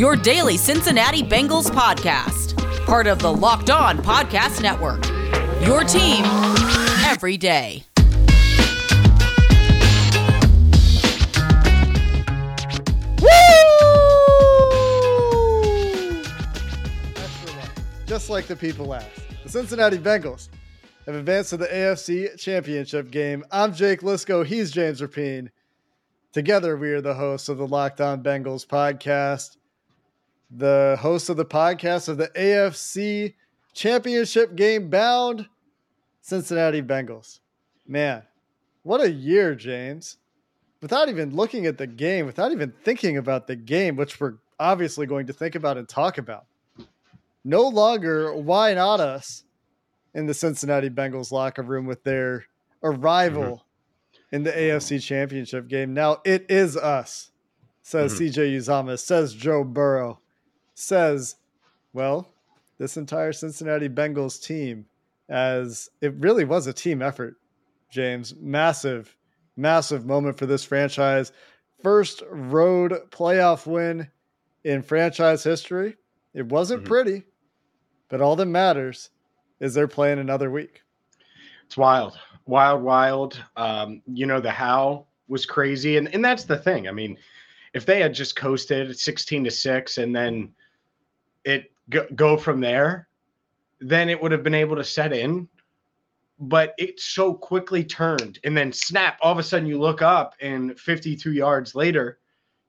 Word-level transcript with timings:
your 0.00 0.16
daily 0.16 0.56
Cincinnati 0.56 1.22
Bengals 1.22 1.70
podcast, 1.70 2.56
part 2.86 3.06
of 3.06 3.18
the 3.18 3.30
Locked 3.30 3.68
On 3.68 3.98
Podcast 3.98 4.62
Network. 4.62 5.04
Your 5.62 5.84
team 5.84 6.24
every 7.04 7.36
day. 7.36 7.84
Woo! 13.20 13.28
Just 18.06 18.30
like 18.30 18.46
the 18.46 18.56
people 18.58 18.94
asked. 18.94 19.06
The 19.42 19.50
Cincinnati 19.50 19.98
Bengals 19.98 20.48
have 21.04 21.14
advanced 21.14 21.50
to 21.50 21.58
the 21.58 21.66
AFC 21.66 22.38
Championship 22.38 23.10
game. 23.10 23.44
I'm 23.50 23.74
Jake 23.74 24.00
Liscow. 24.00 24.46
He's 24.46 24.70
James 24.70 25.02
Rapien. 25.02 25.50
Together, 26.32 26.78
we 26.78 26.88
are 26.88 27.02
the 27.02 27.12
hosts 27.12 27.50
of 27.50 27.58
the 27.58 27.66
Locked 27.66 28.00
On 28.00 28.22
Bengals 28.22 28.66
podcast, 28.66 29.58
the 30.50 30.98
host 31.00 31.28
of 31.28 31.36
the 31.36 31.44
podcast 31.44 32.08
of 32.08 32.16
the 32.16 32.28
AFC 32.28 33.34
Championship 33.72 34.56
game 34.56 34.90
bound 34.90 35.48
Cincinnati 36.20 36.82
Bengals. 36.82 37.40
Man, 37.86 38.22
what 38.82 39.00
a 39.00 39.10
year, 39.10 39.54
James. 39.54 40.16
Without 40.82 41.08
even 41.08 41.34
looking 41.34 41.66
at 41.66 41.78
the 41.78 41.86
game, 41.86 42.26
without 42.26 42.52
even 42.52 42.72
thinking 42.82 43.16
about 43.16 43.46
the 43.46 43.56
game, 43.56 43.96
which 43.96 44.18
we're 44.18 44.34
obviously 44.58 45.06
going 45.06 45.26
to 45.26 45.32
think 45.32 45.54
about 45.54 45.76
and 45.76 45.88
talk 45.88 46.18
about. 46.18 46.46
No 47.44 47.68
longer, 47.68 48.34
why 48.34 48.74
not 48.74 49.00
us 49.00 49.44
in 50.14 50.26
the 50.26 50.34
Cincinnati 50.34 50.90
Bengals 50.90 51.30
locker 51.32 51.62
room 51.62 51.86
with 51.86 52.02
their 52.04 52.46
arrival 52.82 53.42
mm-hmm. 53.42 54.36
in 54.36 54.42
the 54.42 54.52
AFC 54.52 55.02
Championship 55.02 55.68
game. 55.68 55.94
Now 55.94 56.18
it 56.24 56.46
is 56.48 56.76
us, 56.76 57.30
says 57.82 58.14
mm-hmm. 58.14 58.24
CJ 58.24 58.56
Uzomah, 58.56 58.98
says 58.98 59.34
Joe 59.34 59.64
Burrow, 59.64 60.20
says, 60.80 61.36
well, 61.92 62.32
this 62.78 62.96
entire 62.96 63.32
Cincinnati 63.32 63.88
Bengals 63.88 64.42
team, 64.42 64.86
as 65.28 65.90
it 66.00 66.14
really 66.14 66.44
was 66.44 66.66
a 66.66 66.72
team 66.72 67.02
effort, 67.02 67.36
James. 67.90 68.34
Massive, 68.36 69.14
massive 69.56 70.06
moment 70.06 70.38
for 70.38 70.46
this 70.46 70.64
franchise. 70.64 71.32
First 71.82 72.22
road 72.30 72.92
playoff 73.10 73.66
win 73.66 74.08
in 74.64 74.82
franchise 74.82 75.44
history. 75.44 75.96
It 76.34 76.46
wasn't 76.46 76.82
mm-hmm. 76.82 76.88
pretty, 76.88 77.22
but 78.08 78.20
all 78.20 78.36
that 78.36 78.46
matters 78.46 79.10
is 79.60 79.74
they're 79.74 79.88
playing 79.88 80.18
another 80.18 80.50
week. 80.50 80.82
It's 81.66 81.76
wild, 81.76 82.18
wild, 82.46 82.82
wild. 82.82 83.44
Um, 83.56 84.02
you 84.06 84.26
know, 84.26 84.40
the 84.40 84.50
how 84.50 85.06
was 85.28 85.46
crazy. 85.46 85.96
And, 85.96 86.12
and 86.14 86.24
that's 86.24 86.44
the 86.44 86.56
thing. 86.58 86.88
I 86.88 86.92
mean, 86.92 87.16
if 87.74 87.86
they 87.86 88.00
had 88.00 88.14
just 88.14 88.36
coasted 88.36 88.98
16 88.98 89.44
to 89.44 89.50
6 89.50 89.98
and 89.98 90.14
then 90.14 90.52
it 91.44 91.72
go, 91.88 92.06
go 92.14 92.36
from 92.36 92.60
there, 92.60 93.08
then 93.80 94.08
it 94.08 94.20
would 94.20 94.32
have 94.32 94.42
been 94.42 94.54
able 94.54 94.76
to 94.76 94.84
set 94.84 95.12
in. 95.12 95.48
But 96.42 96.74
it 96.78 96.98
so 96.98 97.34
quickly 97.34 97.84
turned 97.84 98.38
and 98.44 98.56
then 98.56 98.72
snap. 98.72 99.18
All 99.20 99.32
of 99.32 99.38
a 99.38 99.42
sudden, 99.42 99.68
you 99.68 99.78
look 99.78 100.00
up 100.00 100.34
and 100.40 100.78
52 100.80 101.32
yards 101.32 101.74
later, 101.74 102.18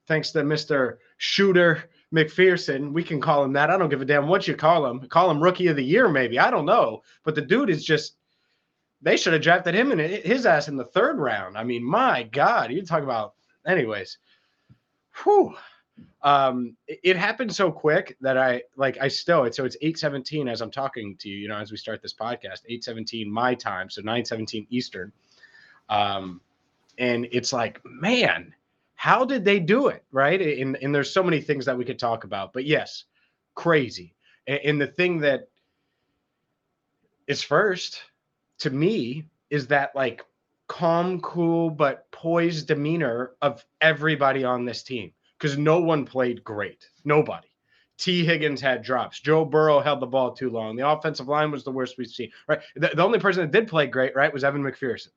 thanks 0.07 0.31
to 0.31 0.43
Mr. 0.43 0.97
Shooter 1.17 1.89
McPherson. 2.13 2.91
We 2.91 3.01
can 3.01 3.21
call 3.21 3.45
him 3.45 3.53
that. 3.53 3.69
I 3.69 3.77
don't 3.77 3.87
give 3.87 4.01
a 4.01 4.05
damn 4.05 4.27
what 4.27 4.45
you 4.45 4.55
call 4.55 4.85
him. 4.85 5.07
Call 5.07 5.31
him 5.31 5.41
rookie 5.41 5.67
of 5.67 5.77
the 5.77 5.83
year, 5.83 6.09
maybe. 6.09 6.37
I 6.37 6.51
don't 6.51 6.65
know. 6.65 7.03
But 7.23 7.35
the 7.35 7.41
dude 7.41 7.69
is 7.69 7.85
just, 7.85 8.15
they 9.01 9.15
should 9.15 9.31
have 9.33 9.41
drafted 9.41 9.73
him 9.73 9.91
and 9.91 10.01
his 10.01 10.45
ass 10.45 10.67
in 10.67 10.75
the 10.75 10.85
third 10.85 11.17
round. 11.17 11.57
I 11.57 11.63
mean, 11.63 11.81
my 11.81 12.23
God, 12.23 12.71
you 12.71 12.85
talk 12.85 13.03
about, 13.03 13.35
anyways. 13.65 14.17
Whew. 15.23 15.55
Um, 16.23 16.75
it, 16.87 16.99
it 17.03 17.17
happened 17.17 17.53
so 17.53 17.71
quick 17.71 18.15
that 18.21 18.37
I 18.37 18.63
like 18.75 18.97
I 19.01 19.07
still 19.07 19.45
it 19.45 19.55
so 19.55 19.65
it's 19.65 19.77
817 19.81 20.47
as 20.47 20.61
I'm 20.61 20.71
talking 20.71 21.15
to 21.17 21.29
you, 21.29 21.37
you 21.37 21.47
know, 21.47 21.57
as 21.57 21.71
we 21.71 21.77
start 21.77 22.01
this 22.01 22.13
podcast, 22.13 22.61
817 22.67 23.31
my 23.31 23.55
time, 23.55 23.89
so 23.89 24.01
917 24.01 24.67
Eastern. 24.69 25.11
Um, 25.89 26.41
and 26.97 27.27
it's 27.31 27.51
like, 27.51 27.81
man, 27.83 28.53
how 28.95 29.25
did 29.25 29.43
they 29.43 29.59
do 29.59 29.87
it? 29.87 30.03
Right. 30.11 30.59
And, 30.59 30.77
and 30.77 30.93
there's 30.93 31.11
so 31.11 31.23
many 31.23 31.41
things 31.41 31.65
that 31.65 31.77
we 31.77 31.85
could 31.85 31.97
talk 31.97 32.23
about, 32.23 32.53
but 32.53 32.65
yes, 32.65 33.05
crazy. 33.55 34.13
And, 34.47 34.59
and 34.63 34.81
the 34.81 34.87
thing 34.87 35.19
that 35.19 35.49
is 37.27 37.41
first 37.41 38.01
to 38.59 38.69
me 38.69 39.25
is 39.49 39.67
that 39.67 39.95
like 39.95 40.23
calm, 40.67 41.19
cool, 41.21 41.69
but 41.69 42.09
poised 42.11 42.67
demeanor 42.67 43.31
of 43.41 43.65
everybody 43.81 44.43
on 44.43 44.65
this 44.65 44.83
team 44.83 45.11
because 45.41 45.57
no 45.57 45.79
one 45.79 46.05
played 46.05 46.43
great. 46.43 46.87
Nobody. 47.03 47.47
T. 47.97 48.23
Higgins 48.23 48.61
had 48.61 48.83
drops. 48.83 49.19
Joe 49.19 49.43
Burrow 49.43 49.79
held 49.79 49.99
the 49.99 50.07
ball 50.07 50.31
too 50.31 50.49
long. 50.49 50.75
The 50.75 50.87
offensive 50.87 51.27
line 51.27 51.51
was 51.51 51.63
the 51.63 51.71
worst 51.71 51.97
we've 51.97 52.07
seen. 52.07 52.31
Right. 52.47 52.59
The, 52.75 52.91
the 52.95 53.03
only 53.03 53.19
person 53.19 53.41
that 53.41 53.51
did 53.51 53.67
play 53.67 53.87
great, 53.87 54.15
right, 54.15 54.31
was 54.31 54.43
Evan 54.43 54.63
McPherson 54.63 55.09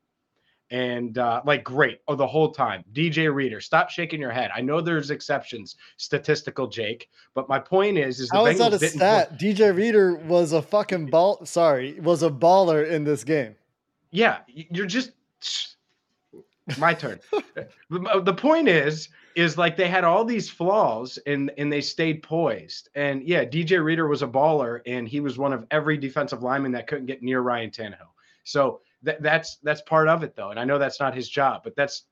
and 0.70 1.18
uh, 1.18 1.42
like 1.44 1.62
great 1.62 2.00
oh 2.08 2.14
the 2.14 2.26
whole 2.26 2.50
time 2.50 2.82
dj 2.94 3.32
reader 3.32 3.60
stop 3.60 3.90
shaking 3.90 4.18
your 4.18 4.30
head 4.30 4.50
i 4.56 4.62
know 4.62 4.80
there's 4.80 5.10
exceptions 5.10 5.76
statistical 5.98 6.66
jake 6.66 7.10
but 7.34 7.46
my 7.50 7.58
point 7.58 7.98
is 7.98 8.18
is 8.18 8.30
the 8.30 8.36
how 8.36 8.46
is 8.46 8.58
that 8.58 8.72
a 8.72 8.78
stat 8.78 9.38
play- 9.38 9.52
dj 9.52 9.76
reader 9.76 10.14
was 10.14 10.54
a 10.54 10.62
fucking 10.62 11.04
ball 11.04 11.44
sorry 11.44 12.00
was 12.00 12.22
a 12.22 12.30
baller 12.30 12.90
in 12.90 13.04
this 13.04 13.24
game 13.24 13.54
yeah 14.10 14.38
you're 14.48 14.86
just 14.86 15.10
my 16.78 16.94
turn 16.94 17.20
the 17.90 18.34
point 18.34 18.66
is 18.66 19.10
is 19.34 19.58
like 19.58 19.76
they 19.76 19.88
had 19.88 20.04
all 20.04 20.24
these 20.24 20.48
flaws 20.48 21.18
and 21.26 21.50
and 21.58 21.72
they 21.72 21.80
stayed 21.80 22.22
poised. 22.22 22.88
And 22.94 23.22
yeah 23.26 23.44
dj 23.44 23.82
reader 23.82 24.08
was 24.08 24.22
a 24.22 24.28
baller 24.28 24.80
and 24.86 25.08
he 25.08 25.20
was 25.20 25.38
one 25.38 25.52
of 25.52 25.66
every 25.70 25.96
defensive 25.96 26.42
lineman 26.42 26.72
that 26.72 26.86
couldn't 26.86 27.06
get 27.06 27.22
near 27.22 27.40
ryan 27.40 27.70
Tannehill. 27.70 28.12
so 28.44 28.80
that 29.02 29.22
that's 29.22 29.56
that's 29.62 29.82
part 29.82 30.08
of 30.08 30.22
it 30.22 30.36
though. 30.36 30.50
And 30.50 30.60
i 30.60 30.64
know 30.64 30.78
that's 30.78 31.00
not 31.00 31.14
his 31.14 31.28
job 31.28 31.62
but 31.64 31.76
that's 31.76 32.04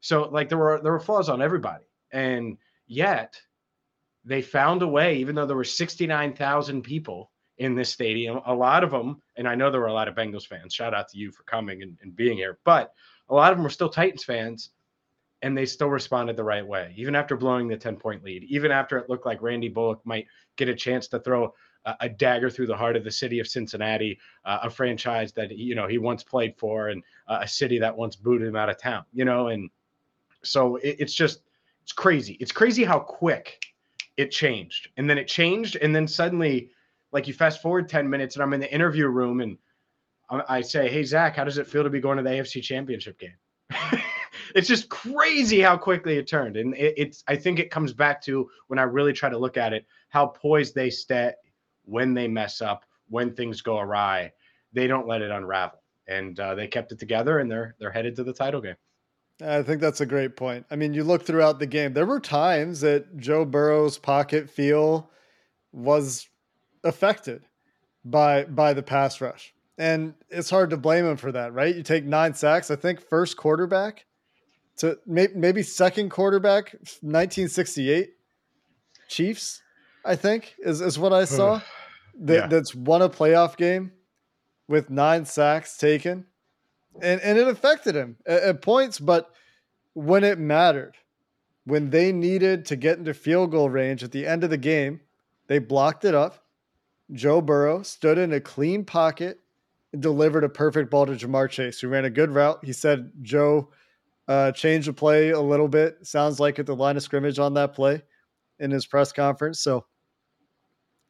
so 0.00 0.28
like 0.28 0.48
there 0.48 0.58
were 0.58 0.80
there 0.82 0.92
were 0.92 1.00
flaws 1.00 1.28
on 1.28 1.42
everybody. 1.42 1.86
And 2.12 2.58
yet 2.86 3.40
they 4.24 4.42
found 4.42 4.82
a 4.82 4.88
way 4.88 5.16
even 5.16 5.34
though 5.34 5.46
there 5.46 5.56
were 5.56 5.64
69,000 5.64 6.82
people 6.82 7.30
in 7.58 7.74
this 7.74 7.90
stadium 7.90 8.40
a 8.46 8.54
lot 8.54 8.82
of 8.82 8.90
them 8.90 9.22
and 9.36 9.46
i 9.46 9.54
know 9.54 9.70
there 9.70 9.80
were 9.80 9.86
a 9.86 9.92
lot 9.92 10.08
of 10.08 10.14
bengals 10.14 10.44
fans 10.44 10.74
shout 10.74 10.92
out 10.92 11.08
to 11.08 11.16
you 11.16 11.30
for 11.30 11.44
coming 11.44 11.82
and, 11.82 11.96
and 12.02 12.16
being 12.16 12.36
here 12.36 12.58
but 12.64 12.92
a 13.28 13.34
lot 13.34 13.52
of 13.52 13.58
them 13.58 13.62
were 13.62 13.70
still 13.70 13.88
titans 13.88 14.24
fans 14.24 14.70
and 15.44 15.56
they 15.56 15.66
still 15.66 15.88
responded 15.88 16.36
the 16.36 16.44
right 16.44 16.66
way 16.66 16.92
even 16.96 17.14
after 17.14 17.36
blowing 17.36 17.68
the 17.68 17.76
10 17.76 17.96
point 17.96 18.24
lead 18.24 18.42
even 18.44 18.70
after 18.70 18.98
it 18.98 19.08
looked 19.08 19.26
like 19.26 19.42
randy 19.42 19.68
bullock 19.68 20.00
might 20.04 20.26
get 20.56 20.68
a 20.68 20.74
chance 20.74 21.06
to 21.08 21.20
throw 21.20 21.52
a, 22.00 22.08
dagger 22.08 22.50
through 22.50 22.66
the 22.66 22.76
heart 22.76 22.96
of 22.96 23.04
the 23.04 23.10
city 23.10 23.38
of 23.40 23.46
Cincinnati, 23.46 24.18
uh, 24.44 24.60
a 24.62 24.70
franchise 24.70 25.32
that 25.32 25.56
you 25.56 25.74
know 25.74 25.86
he 25.86 25.98
once 25.98 26.22
played 26.22 26.56
for, 26.56 26.88
and 26.88 27.02
uh, 27.28 27.40
a 27.42 27.48
city 27.48 27.78
that 27.78 27.96
once 27.96 28.16
booted 28.16 28.48
him 28.48 28.56
out 28.56 28.70
of 28.70 28.78
town. 28.78 29.04
You 29.12 29.24
know, 29.24 29.48
and 29.48 29.70
so 30.42 30.76
it, 30.76 30.96
it's 30.98 31.14
just 31.14 31.42
it's 31.82 31.92
crazy. 31.92 32.36
It's 32.40 32.52
crazy 32.52 32.84
how 32.84 32.98
quick 32.98 33.62
it 34.16 34.30
changed, 34.30 34.88
and 34.96 35.08
then 35.08 35.18
it 35.18 35.28
changed, 35.28 35.76
and 35.76 35.94
then 35.94 36.08
suddenly, 36.08 36.70
like 37.12 37.28
you 37.28 37.34
fast 37.34 37.60
forward 37.60 37.88
ten 37.88 38.08
minutes, 38.08 38.36
and 38.36 38.42
I'm 38.42 38.52
in 38.52 38.60
the 38.60 38.72
interview 38.72 39.08
room, 39.08 39.40
and 39.40 39.58
I 40.30 40.62
say, 40.62 40.88
"Hey 40.88 41.04
Zac, 41.04 41.36
how 41.36 41.44
does 41.44 41.58
it 41.58 41.66
feel 41.66 41.84
to 41.84 41.90
be 41.90 42.00
going 42.00 42.16
to 42.16 42.22
the 42.22 42.30
AFC 42.30 42.62
Championship 42.62 43.18
game?" 43.18 43.36
it's 44.54 44.68
just 44.68 44.88
crazy 44.88 45.60
how 45.60 45.76
quickly 45.76 46.16
it 46.16 46.26
turned 46.26 46.56
and 46.56 46.74
it, 46.74 46.94
it's 46.96 47.24
i 47.28 47.36
think 47.36 47.58
it 47.58 47.70
comes 47.70 47.92
back 47.92 48.22
to 48.22 48.48
when 48.68 48.78
i 48.78 48.82
really 48.82 49.12
try 49.12 49.28
to 49.28 49.38
look 49.38 49.56
at 49.56 49.72
it 49.72 49.86
how 50.08 50.26
poised 50.26 50.74
they 50.74 50.90
stay 50.90 51.32
when 51.84 52.14
they 52.14 52.28
mess 52.28 52.62
up, 52.62 52.84
when 53.08 53.34
things 53.34 53.60
go 53.62 53.78
awry, 53.78 54.32
they 54.72 54.86
don't 54.86 55.06
let 55.06 55.22
it 55.22 55.30
unravel. 55.30 55.78
And 56.06 56.38
uh, 56.38 56.54
they 56.54 56.66
kept 56.66 56.92
it 56.92 56.98
together, 56.98 57.38
and 57.38 57.50
they're 57.50 57.74
they're 57.78 57.90
headed 57.90 58.16
to 58.16 58.24
the 58.24 58.32
title 58.32 58.60
game. 58.60 58.76
I 59.42 59.62
think 59.62 59.80
that's 59.80 60.02
a 60.02 60.06
great 60.06 60.36
point. 60.36 60.66
I 60.70 60.76
mean, 60.76 60.92
you 60.94 61.02
look 61.02 61.24
throughout 61.24 61.58
the 61.58 61.66
game. 61.66 61.94
There 61.94 62.06
were 62.06 62.20
times 62.20 62.82
that 62.82 63.16
Joe 63.16 63.44
Burrow's 63.44 63.98
pocket 63.98 64.50
feel 64.50 65.10
was 65.72 66.28
affected 66.82 67.46
by 68.04 68.44
by 68.44 68.74
the 68.74 68.82
pass 68.82 69.20
rush, 69.22 69.54
and 69.78 70.12
it's 70.28 70.50
hard 70.50 70.70
to 70.70 70.76
blame 70.76 71.06
him 71.06 71.16
for 71.16 71.32
that, 71.32 71.54
right? 71.54 71.74
You 71.74 71.82
take 71.82 72.04
nine 72.04 72.34
sacks. 72.34 72.70
I 72.70 72.76
think 72.76 73.00
first 73.00 73.38
quarterback 73.38 74.04
to 74.78 74.98
maybe 75.06 75.62
second 75.62 76.10
quarterback, 76.10 76.72
1968 77.02 78.10
Chiefs 79.08 79.62
I 80.04 80.16
think 80.16 80.54
is, 80.58 80.80
is 80.80 80.98
what 80.98 81.12
I 81.12 81.24
saw. 81.24 81.60
that, 82.20 82.34
Yeah. 82.34 82.46
that's 82.46 82.74
won 82.74 83.02
a 83.02 83.08
playoff 83.08 83.56
game 83.56 83.92
with 84.68 84.90
nine 84.90 85.24
sacks 85.24 85.76
taken, 85.76 86.26
and 87.00 87.20
and 87.20 87.38
it 87.38 87.48
affected 87.48 87.94
him 87.94 88.16
at, 88.26 88.42
at 88.42 88.62
points. 88.62 88.98
But 88.98 89.30
when 89.94 90.24
it 90.24 90.38
mattered, 90.38 90.96
when 91.64 91.90
they 91.90 92.12
needed 92.12 92.64
to 92.66 92.76
get 92.76 92.98
into 92.98 93.14
field 93.14 93.50
goal 93.50 93.70
range 93.70 94.02
at 94.02 94.12
the 94.12 94.26
end 94.26 94.44
of 94.44 94.50
the 94.50 94.58
game, 94.58 95.00
they 95.46 95.58
blocked 95.58 96.04
it 96.04 96.14
up. 96.14 96.44
Joe 97.12 97.40
Burrow 97.40 97.82
stood 97.82 98.16
in 98.18 98.32
a 98.32 98.40
clean 98.40 98.84
pocket 98.84 99.40
and 99.92 100.00
delivered 100.02 100.44
a 100.44 100.48
perfect 100.48 100.90
ball 100.90 101.06
to 101.06 101.12
Ja'Marr 101.12 101.48
Chase, 101.50 101.78
who 101.80 101.88
ran 101.88 102.04
a 102.04 102.10
good 102.10 102.30
route. 102.30 102.64
He 102.64 102.72
said 102.72 103.12
Joe 103.22 103.70
uh, 104.28 104.52
changed 104.52 104.88
the 104.88 104.92
play 104.92 105.30
a 105.30 105.40
little 105.40 105.68
bit. 105.68 105.98
Sounds 106.02 106.40
like 106.40 106.58
at 106.58 106.66
the 106.66 106.76
line 106.76 106.96
of 106.96 107.02
scrimmage 107.02 107.38
on 107.38 107.54
that 107.54 107.74
play 107.74 108.02
in 108.58 108.70
his 108.70 108.86
press 108.86 109.12
conference. 109.12 109.60
So 109.60 109.86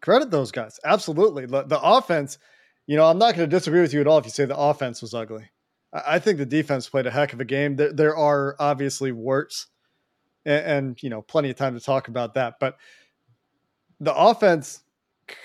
credit 0.00 0.30
those 0.30 0.52
guys. 0.52 0.78
Absolutely. 0.84 1.46
The, 1.46 1.80
offense, 1.82 2.38
you 2.86 2.96
know, 2.96 3.06
I'm 3.06 3.18
not 3.18 3.36
going 3.36 3.48
to 3.48 3.56
disagree 3.56 3.80
with 3.80 3.94
you 3.94 4.00
at 4.00 4.06
all 4.06 4.18
if 4.18 4.24
you 4.24 4.30
say 4.30 4.44
the 4.44 4.56
offense 4.56 5.00
was 5.00 5.14
ugly. 5.14 5.50
I, 5.92 6.18
think 6.18 6.38
the 6.38 6.46
defense 6.46 6.88
played 6.88 7.06
a 7.06 7.10
heck 7.10 7.32
of 7.32 7.40
a 7.40 7.44
game. 7.44 7.76
There, 7.76 7.92
there 7.92 8.16
are 8.16 8.56
obviously 8.58 9.12
warts 9.12 9.68
and, 10.44 10.66
and, 10.66 11.02
you 11.02 11.08
know, 11.08 11.22
plenty 11.22 11.50
of 11.50 11.56
time 11.56 11.74
to 11.74 11.80
talk 11.80 12.08
about 12.08 12.34
that. 12.34 12.54
But 12.58 12.76
the 14.00 14.14
offense 14.14 14.82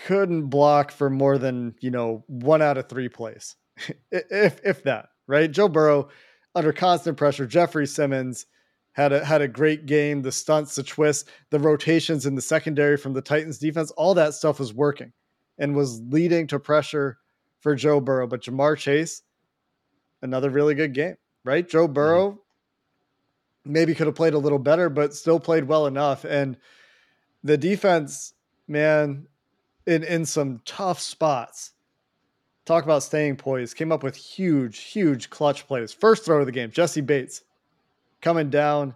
couldn't 0.07 0.47
block 0.47 0.91
for 0.91 1.09
more 1.09 1.37
than, 1.37 1.75
you 1.81 1.91
know, 1.91 2.23
one 2.27 2.63
out 2.63 2.79
of 2.79 2.89
three 2.89 3.09
plays, 3.09 3.55
if, 4.11 4.59
if 4.65 4.83
that, 4.83 5.09
right? 5.27 5.51
Joe 5.51 5.69
Burrow 5.69 6.09
under 6.55 6.73
constant 6.73 7.17
pressure. 7.17 7.45
Jeffrey 7.45 7.87
Simmons 7.87 8.45
had 8.93 9.13
a 9.13 9.23
had 9.23 9.41
a 9.41 9.47
great 9.47 9.85
game. 9.85 10.21
The 10.21 10.31
stunts, 10.31 10.75
the 10.75 10.83
twists, 10.83 11.29
the 11.49 11.59
rotations 11.59 12.25
in 12.25 12.35
the 12.35 12.41
secondary 12.41 12.97
from 12.97 13.13
the 13.13 13.21
Titans 13.21 13.59
defense, 13.59 13.91
all 13.91 14.13
that 14.15 14.33
stuff 14.33 14.59
was 14.59 14.73
working 14.73 15.13
and 15.57 15.75
was 15.75 16.01
leading 16.01 16.47
to 16.47 16.59
pressure 16.59 17.17
for 17.59 17.75
Joe 17.75 17.99
Burrow. 17.99 18.27
But 18.27 18.41
Ja'Marr 18.41 18.77
Chase, 18.77 19.21
another 20.21 20.49
really 20.49 20.75
good 20.75 20.93
game, 20.93 21.15
right? 21.43 21.67
Joe 21.67 21.85
mm-hmm. 21.85 21.93
Burrow 21.93 22.41
maybe 23.65 23.93
could 23.93 24.07
have 24.07 24.15
played 24.15 24.33
a 24.33 24.39
little 24.39 24.59
better, 24.59 24.89
but 24.89 25.13
still 25.13 25.39
played 25.39 25.65
well 25.65 25.85
enough. 25.85 26.25
And 26.25 26.57
the 27.43 27.57
defense, 27.57 28.33
man, 28.67 29.27
in 29.85 30.03
in 30.03 30.25
some 30.25 30.61
tough 30.65 30.99
spots. 30.99 31.71
Talk 32.69 32.83
about 32.83 33.01
staying 33.01 33.37
poised. 33.37 33.75
Came 33.75 33.91
up 33.91 34.03
with 34.03 34.15
huge, 34.15 34.77
huge 34.77 35.31
clutch 35.31 35.65
plays. 35.65 35.91
First 35.91 36.23
throw 36.23 36.39
of 36.39 36.45
the 36.45 36.51
game, 36.51 36.69
Jessie 36.69 37.01
Bates 37.01 37.41
coming 38.21 38.51
down 38.51 38.93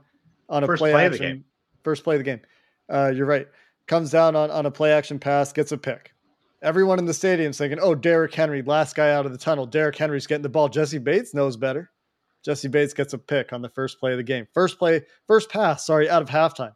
on 0.47 0.63
a 0.63 0.67
First 0.67 0.79
play, 0.79 0.91
play 0.91 1.07
of 1.07 1.13
the 1.13 1.17
action. 1.17 1.37
game. 1.37 1.45
First 1.83 2.03
play 2.03 2.13
of 2.13 2.19
the 2.19 2.23
game. 2.23 2.41
Uh, 2.87 3.11
you're 3.15 3.25
right. 3.25 3.47
Comes 3.87 4.11
down 4.11 4.35
on, 4.35 4.51
on 4.51 4.67
a 4.67 4.69
play 4.69 4.91
action 4.91 5.17
pass, 5.17 5.51
gets 5.51 5.71
a 5.71 5.77
pick. 5.79 6.13
Everyone 6.61 6.99
in 6.99 7.05
the 7.05 7.15
stadium's 7.15 7.57
thinking, 7.57 7.79
oh, 7.81 7.95
Derrick 7.95 8.35
Henry, 8.35 8.61
last 8.61 8.95
guy 8.95 9.11
out 9.11 9.25
of 9.25 9.31
the 9.31 9.39
tunnel. 9.39 9.65
Derrick 9.65 9.95
Henry's 9.95 10.27
getting 10.27 10.43
the 10.43 10.49
ball. 10.49 10.69
Jessie 10.69 10.99
Bates 10.99 11.33
knows 11.33 11.57
better. 11.57 11.89
Jessie 12.45 12.67
Bates 12.67 12.93
gets 12.93 13.13
a 13.13 13.17
pick 13.17 13.53
on 13.53 13.63
the 13.63 13.69
first 13.69 13.99
play 13.99 14.11
of 14.11 14.17
the 14.17 14.23
game. 14.23 14.45
First 14.53 14.77
play, 14.77 15.01
first 15.25 15.49
pass, 15.49 15.83
sorry, 15.83 16.07
out 16.07 16.21
of 16.21 16.29
halftime. 16.29 16.75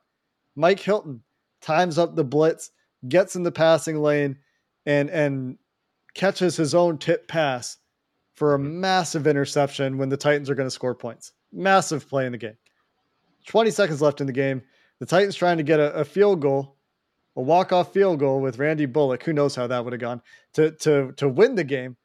Mike 0.55 0.79
Hilton 0.79 1.21
times 1.61 1.99
up 1.99 2.15
the 2.15 2.23
blitz, 2.23 2.71
gets 3.07 3.35
in 3.35 3.43
the 3.43 3.51
passing 3.51 4.01
lane, 4.01 4.37
and 4.87 5.11
and 5.11 5.59
catches 6.17 6.57
his 6.57 6.75
own 6.75 6.97
tip 6.97 7.27
pass 7.27 7.77
for 8.33 8.53
a 8.53 8.59
massive 8.59 9.27
interception 9.27 9.97
when 9.97 10.09
the 10.09 10.17
Titans 10.17 10.49
are 10.49 10.55
going 10.55 10.67
to 10.67 10.71
score 10.71 10.95
points. 10.95 11.31
Massive 11.53 12.07
play 12.09 12.25
in 12.25 12.33
the 12.33 12.37
game. 12.37 12.57
20 13.47 13.71
seconds 13.71 14.01
left 14.01 14.19
in 14.19 14.27
the 14.27 14.33
game. 14.33 14.61
The 14.99 15.05
Titans 15.05 15.35
trying 15.35 15.57
to 15.57 15.63
get 15.63 15.79
a, 15.79 15.93
a 15.93 16.03
field 16.03 16.41
goal, 16.41 16.75
a 17.35 17.41
walk-off 17.41 17.93
field 17.93 18.19
goal 18.19 18.41
with 18.41 18.57
Randy 18.59 18.85
Bullock. 18.85 19.23
Who 19.23 19.31
knows 19.31 19.55
how 19.55 19.67
that 19.67 19.83
would 19.83 19.93
have 19.93 20.01
gone 20.01 20.21
to 20.53 20.71
to 20.71 21.13
to 21.13 21.29
win 21.29 21.55
the 21.55 21.63
game. 21.63 21.95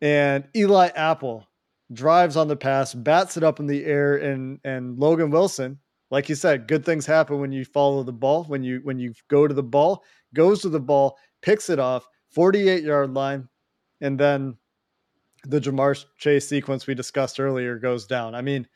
And 0.00 0.46
Eli 0.54 0.88
Apple 0.94 1.46
drives 1.92 2.36
on 2.36 2.48
the 2.48 2.56
pass, 2.56 2.92
bats 2.94 3.36
it 3.36 3.42
up 3.42 3.58
in 3.58 3.66
the 3.66 3.84
air, 3.84 4.16
and 4.16 4.60
and 4.64 4.98
Logan 4.98 5.30
Wilson, 5.30 5.78
like 6.10 6.28
you 6.28 6.34
said, 6.34 6.68
good 6.68 6.84
things 6.84 7.06
happen 7.06 7.40
when 7.40 7.52
you 7.52 7.64
follow 7.64 8.02
the 8.02 8.12
ball. 8.12 8.44
When 8.44 8.62
you 8.62 8.80
when 8.82 8.98
you 8.98 9.14
go 9.28 9.48
to 9.48 9.54
the 9.54 9.62
ball, 9.62 10.04
goes 10.34 10.60
to 10.62 10.68
the 10.68 10.80
ball, 10.80 11.16
picks 11.42 11.70
it 11.70 11.78
off, 11.78 12.06
48 12.34 12.82
yard 12.84 13.14
line, 13.14 13.48
and 14.00 14.18
then 14.18 14.56
the 15.44 15.60
Ja'Marr 15.60 16.04
Chase 16.18 16.48
sequence 16.48 16.86
we 16.86 16.94
discussed 16.94 17.38
earlier 17.38 17.78
goes 17.78 18.06
down. 18.06 18.34
I 18.34 18.42
mean, 18.42 18.66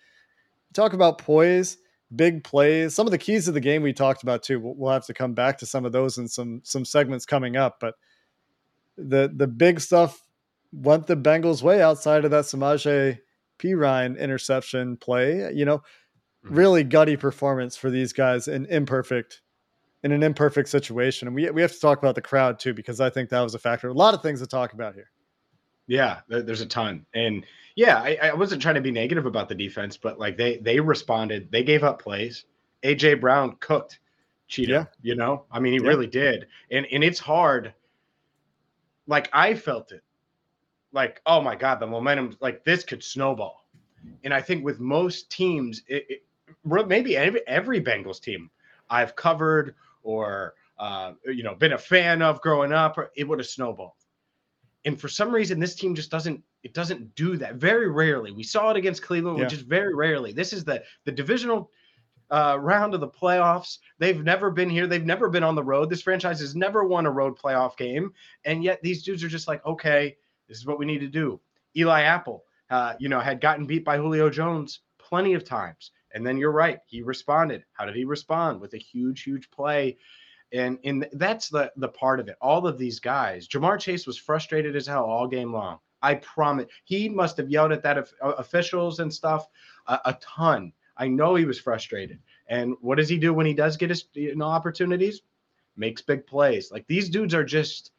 talk 0.75 0.93
about 0.93 1.19
poise, 1.19 1.79
big 2.15 2.45
plays. 2.45 2.95
Some 2.95 3.07
of 3.07 3.11
the 3.11 3.19
keys 3.19 3.49
of 3.49 3.55
the 3.55 3.61
game 3.61 3.83
we 3.83 3.93
talked 3.93 4.23
about 4.23 4.43
too. 4.43 4.61
We'll, 4.61 4.93
have 4.93 5.07
to 5.07 5.15
come 5.15 5.35
back 5.35 5.59
to 5.59 5.67
some 5.67 5.85
of 5.85 5.93
those 5.93 6.19
in 6.19 6.29
some 6.29 6.61
some 6.65 6.85
segments 6.85 7.27
coming 7.27 7.57
up, 7.57 7.79
but 7.81 7.95
the 8.97 9.33
the 9.35 9.47
big 9.47 9.81
stuff 9.81 10.23
went 10.73 11.07
the 11.07 11.17
Bengals' 11.17 11.63
way 11.63 11.81
outside 11.83 12.25
of 12.25 12.31
that 12.31 12.45
Samaje 12.45 13.19
Perine 13.59 14.19
interception 14.19 14.97
play. 14.97 15.53
You 15.53 15.65
know, 15.65 15.79
Mhm. 16.45 16.57
really 16.57 16.85
gutty 16.85 17.17
performance 17.17 17.77
for 17.77 17.91
these 17.91 18.13
guys 18.13 18.47
in 18.47 18.67
imperfect 18.67 19.41
in 20.03 20.13
an 20.13 20.23
imperfect 20.23 20.69
situation. 20.69 21.29
And 21.29 21.35
we 21.35 21.51
we 21.51 21.63
have 21.63 21.73
to 21.73 21.81
talk 21.81 21.99
about 21.99 22.15
the 22.15 22.23
crowd 22.23 22.59
too, 22.59 22.75
because 22.75 23.01
I 23.01 23.11
think 23.11 23.31
that 23.31 23.41
was 23.41 23.55
a 23.55 23.59
factor. 23.59 23.89
A 23.89 23.93
lot 23.93 24.15
of 24.15 24.23
things 24.23 24.41
to 24.41 24.47
talk 24.47 24.73
about 24.73 24.95
here. 24.95 25.11
Yeah, 25.87 26.21
there's 26.29 26.61
a 26.61 26.67
ton, 26.67 27.07
and 27.15 27.47
yeah, 27.75 27.97
I, 28.03 28.19
I 28.23 28.35
wasn't 28.35 28.61
trying 28.61 28.75
to 28.75 28.81
be 28.83 28.91
negative 28.91 29.25
about 29.25 29.49
the 29.49 29.55
defense, 29.55 29.97
but 29.97 30.19
like 30.19 30.37
they 30.37 30.59
they 30.59 30.81
responded, 30.81 31.51
they 31.51 31.63
gave 31.63 31.83
up 31.83 32.01
plays. 32.03 32.45
AJ 32.83 33.21
Brown 33.21 33.57
cooked 33.61 33.99
Cheetah. 34.49 34.73
Yeah. 34.73 34.85
You 35.01 35.17
know, 35.17 35.45
I 35.51 35.61
mean, 35.61 35.73
he 35.73 35.81
Yeah. 35.83 35.89
really 35.89 36.07
did, 36.07 36.47
and 36.71 36.87
and 36.93 37.03
it's 37.03 37.19
hard. 37.19 37.73
Like 39.07 39.31
I 39.33 39.55
felt 39.55 39.93
it, 39.93 40.03
like 40.93 41.23
oh 41.25 41.41
my 41.41 41.57
god, 41.57 41.81
the 41.81 41.87
momentum, 41.87 42.37
like 42.41 42.65
this 42.65 42.85
could 42.85 43.03
snowball, 43.03 43.67
and 44.25 44.35
I 44.35 44.43
think 44.43 44.65
with 44.65 44.81
most 44.81 45.31
teams, 45.31 45.83
it, 45.89 46.05
it 46.11 46.23
maybe 46.87 47.17
every 47.17 47.41
every 47.47 47.81
Bengals 47.81 48.21
team 48.21 48.51
I've 48.91 49.17
covered 49.17 49.75
or 50.09 50.55
uh, 50.79 51.13
you 51.27 51.43
know 51.43 51.55
been 51.55 51.75
a 51.75 51.79
fan 51.79 52.23
of 52.23 52.41
growing 52.41 52.73
up, 52.73 52.99
it 53.15 53.29
would 53.29 53.39
have 53.39 53.47
snowballed. 53.47 53.93
And 54.87 54.99
for 54.99 55.09
some 55.09 55.31
reason 55.31 55.61
this 55.61 55.75
team 55.75 55.95
just 55.95 56.11
doesn't 56.11 56.43
it 56.63 56.73
doesn't 56.73 57.15
do 57.15 57.37
that. 57.37 57.57
Very 57.57 57.91
rarely. 57.91 58.33
We 58.33 58.43
saw 58.43 58.71
it 58.71 58.79
against 58.79 59.03
cleveland 59.03 59.39
which 59.39 59.53
is 59.53 59.61
very 59.61 59.95
rarely. 59.95 60.33
This 60.33 60.55
is 60.55 60.65
the 60.65 60.83
the 61.05 61.13
divisional 61.13 61.71
uh, 62.31 62.57
round 62.59 62.95
of 62.95 63.01
the 63.01 63.09
playoffs. 63.09 63.79
They've 63.99 64.25
never 64.25 64.51
been 64.51 64.71
here. 64.71 64.87
They've 64.87 65.05
never 65.05 65.29
been 65.29 65.45
on 65.45 65.55
the 65.55 65.63
road. 65.63 65.91
This 65.91 66.03
franchise 66.03 66.41
has 66.41 66.57
never 66.57 66.85
won 66.85 67.05
a 67.05 67.11
road 67.11 67.39
playoff 67.39 67.77
game. 67.77 68.13
And 68.47 68.65
yet 68.65 68.81
these 68.83 69.03
dudes 69.03 69.23
are 69.23 69.29
just 69.29 69.47
like 69.47 69.65
okay 69.67 70.17
this 70.49 70.57
is 70.57 70.67
what 70.67 70.79
we 70.79 70.87
need 70.87 71.01
to 71.01 71.09
do. 71.09 71.39
Eli 71.77 72.03
apple 72.03 72.45
uh, 72.71 72.95
you 72.99 73.11
know 73.11 73.21
had 73.21 73.43
gotten 73.43 73.67
beat 73.67 73.85
by 73.85 73.99
julio 73.99 74.31
jones 74.31 74.81
plenty 74.99 75.35
of 75.35 75.45
times 75.45 75.91
and 76.15 76.27
then 76.27 76.37
you're 76.37 76.53
right 76.53 76.81
he 76.87 77.03
responded 77.03 77.65
how 77.73 77.85
did 77.85 77.95
he 77.95 78.05
respond 78.05 78.61
with 78.61 78.75
a 78.75 78.79
huge 78.79 79.23
huge 79.23 79.51
play 79.51 79.97
and 80.53 80.79
and 80.85 81.07
that's 81.13 81.49
the 81.49 81.71
the 81.77 81.89
part 81.89 82.21
of 82.21 82.29
it. 82.29 82.37
All 82.41 82.67
of 82.67 82.79
these 82.79 83.01
guys, 83.01 83.47
Ja'Marr 83.49 83.79
Chase 83.79 84.07
was 84.07 84.17
frustrated 84.17 84.77
as 84.77 84.87
hell 84.87 85.05
all 85.05 85.27
game 85.27 85.53
long. 85.53 85.79
I 86.01 86.15
promise. 86.17 86.67
He 86.85 87.09
must 87.09 87.37
have 87.37 87.51
yelled 87.51 87.73
at 87.73 87.83
that 87.83 87.99
of- 87.99 88.13
uh, 88.23 88.33
officials 88.39 89.01
and 89.01 89.13
stuff 89.13 89.49
a, 89.87 90.01
a 90.07 90.19
ton. 90.21 90.73
I 90.97 91.09
know 91.09 91.35
he 91.35 91.45
was 91.45 91.61
frustrated. 91.61 92.19
And 92.49 92.77
what 92.81 92.97
does 92.97 93.09
he 93.09 93.19
do 93.19 93.35
when 93.35 93.47
he 93.47 93.55
does 93.55 93.77
get 93.77 93.91
his 93.91 94.05
you 94.15 94.35
know, 94.35 94.47
opportunities? 94.47 95.21
Makes 95.77 96.03
big 96.03 96.27
plays. 96.27 96.73
Like 96.73 96.87
these 96.87 97.09
dudes 97.09 97.35
are 97.35 97.45
just 97.45 97.93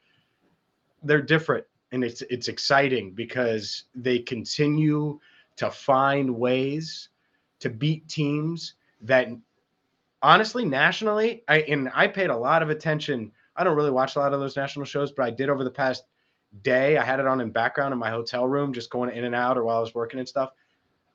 they're 1.04 1.22
different 1.22 1.66
and 1.92 2.04
it's 2.04 2.22
it's 2.24 2.48
exciting 2.48 3.12
because 3.14 3.84
they 3.96 4.20
continue 4.20 5.20
to 5.58 5.70
find 5.70 6.36
ways 6.36 7.10
to 7.60 7.70
beat 7.70 8.08
teams 8.08 8.74
that 9.02 9.28
honestly 10.22 10.66
nationally 10.66 11.44
i 11.48 11.60
and 11.62 11.90
i 11.96 12.08
paid 12.08 12.30
a 12.30 12.36
lot 12.36 12.62
of 12.62 12.70
attention. 12.70 13.32
I 13.56 13.64
don't 13.64 13.76
really 13.76 13.92
watch 13.92 14.16
a 14.16 14.20
lot 14.20 14.34
of 14.34 14.40
those 14.40 14.56
national 14.56 14.86
shows 14.86 15.12
but 15.12 15.24
i 15.26 15.30
did 15.30 15.50
over 15.50 15.64
the 15.64 15.72
past 15.72 16.04
day. 16.64 16.98
I 16.98 17.04
had 17.04 17.20
it 17.20 17.28
on 17.28 17.42
in 17.42 17.52
background 17.52 17.94
in 17.94 18.00
my 18.00 18.10
hotel 18.10 18.48
room 18.48 18.74
just 18.74 18.90
going 18.90 19.16
in 19.16 19.24
and 19.24 19.36
out 19.36 19.58
or 19.58 19.64
while 19.64 19.78
i 19.78 19.82
was 19.82 19.94
working 19.94 20.20
and 20.20 20.28
stuff. 20.28 20.52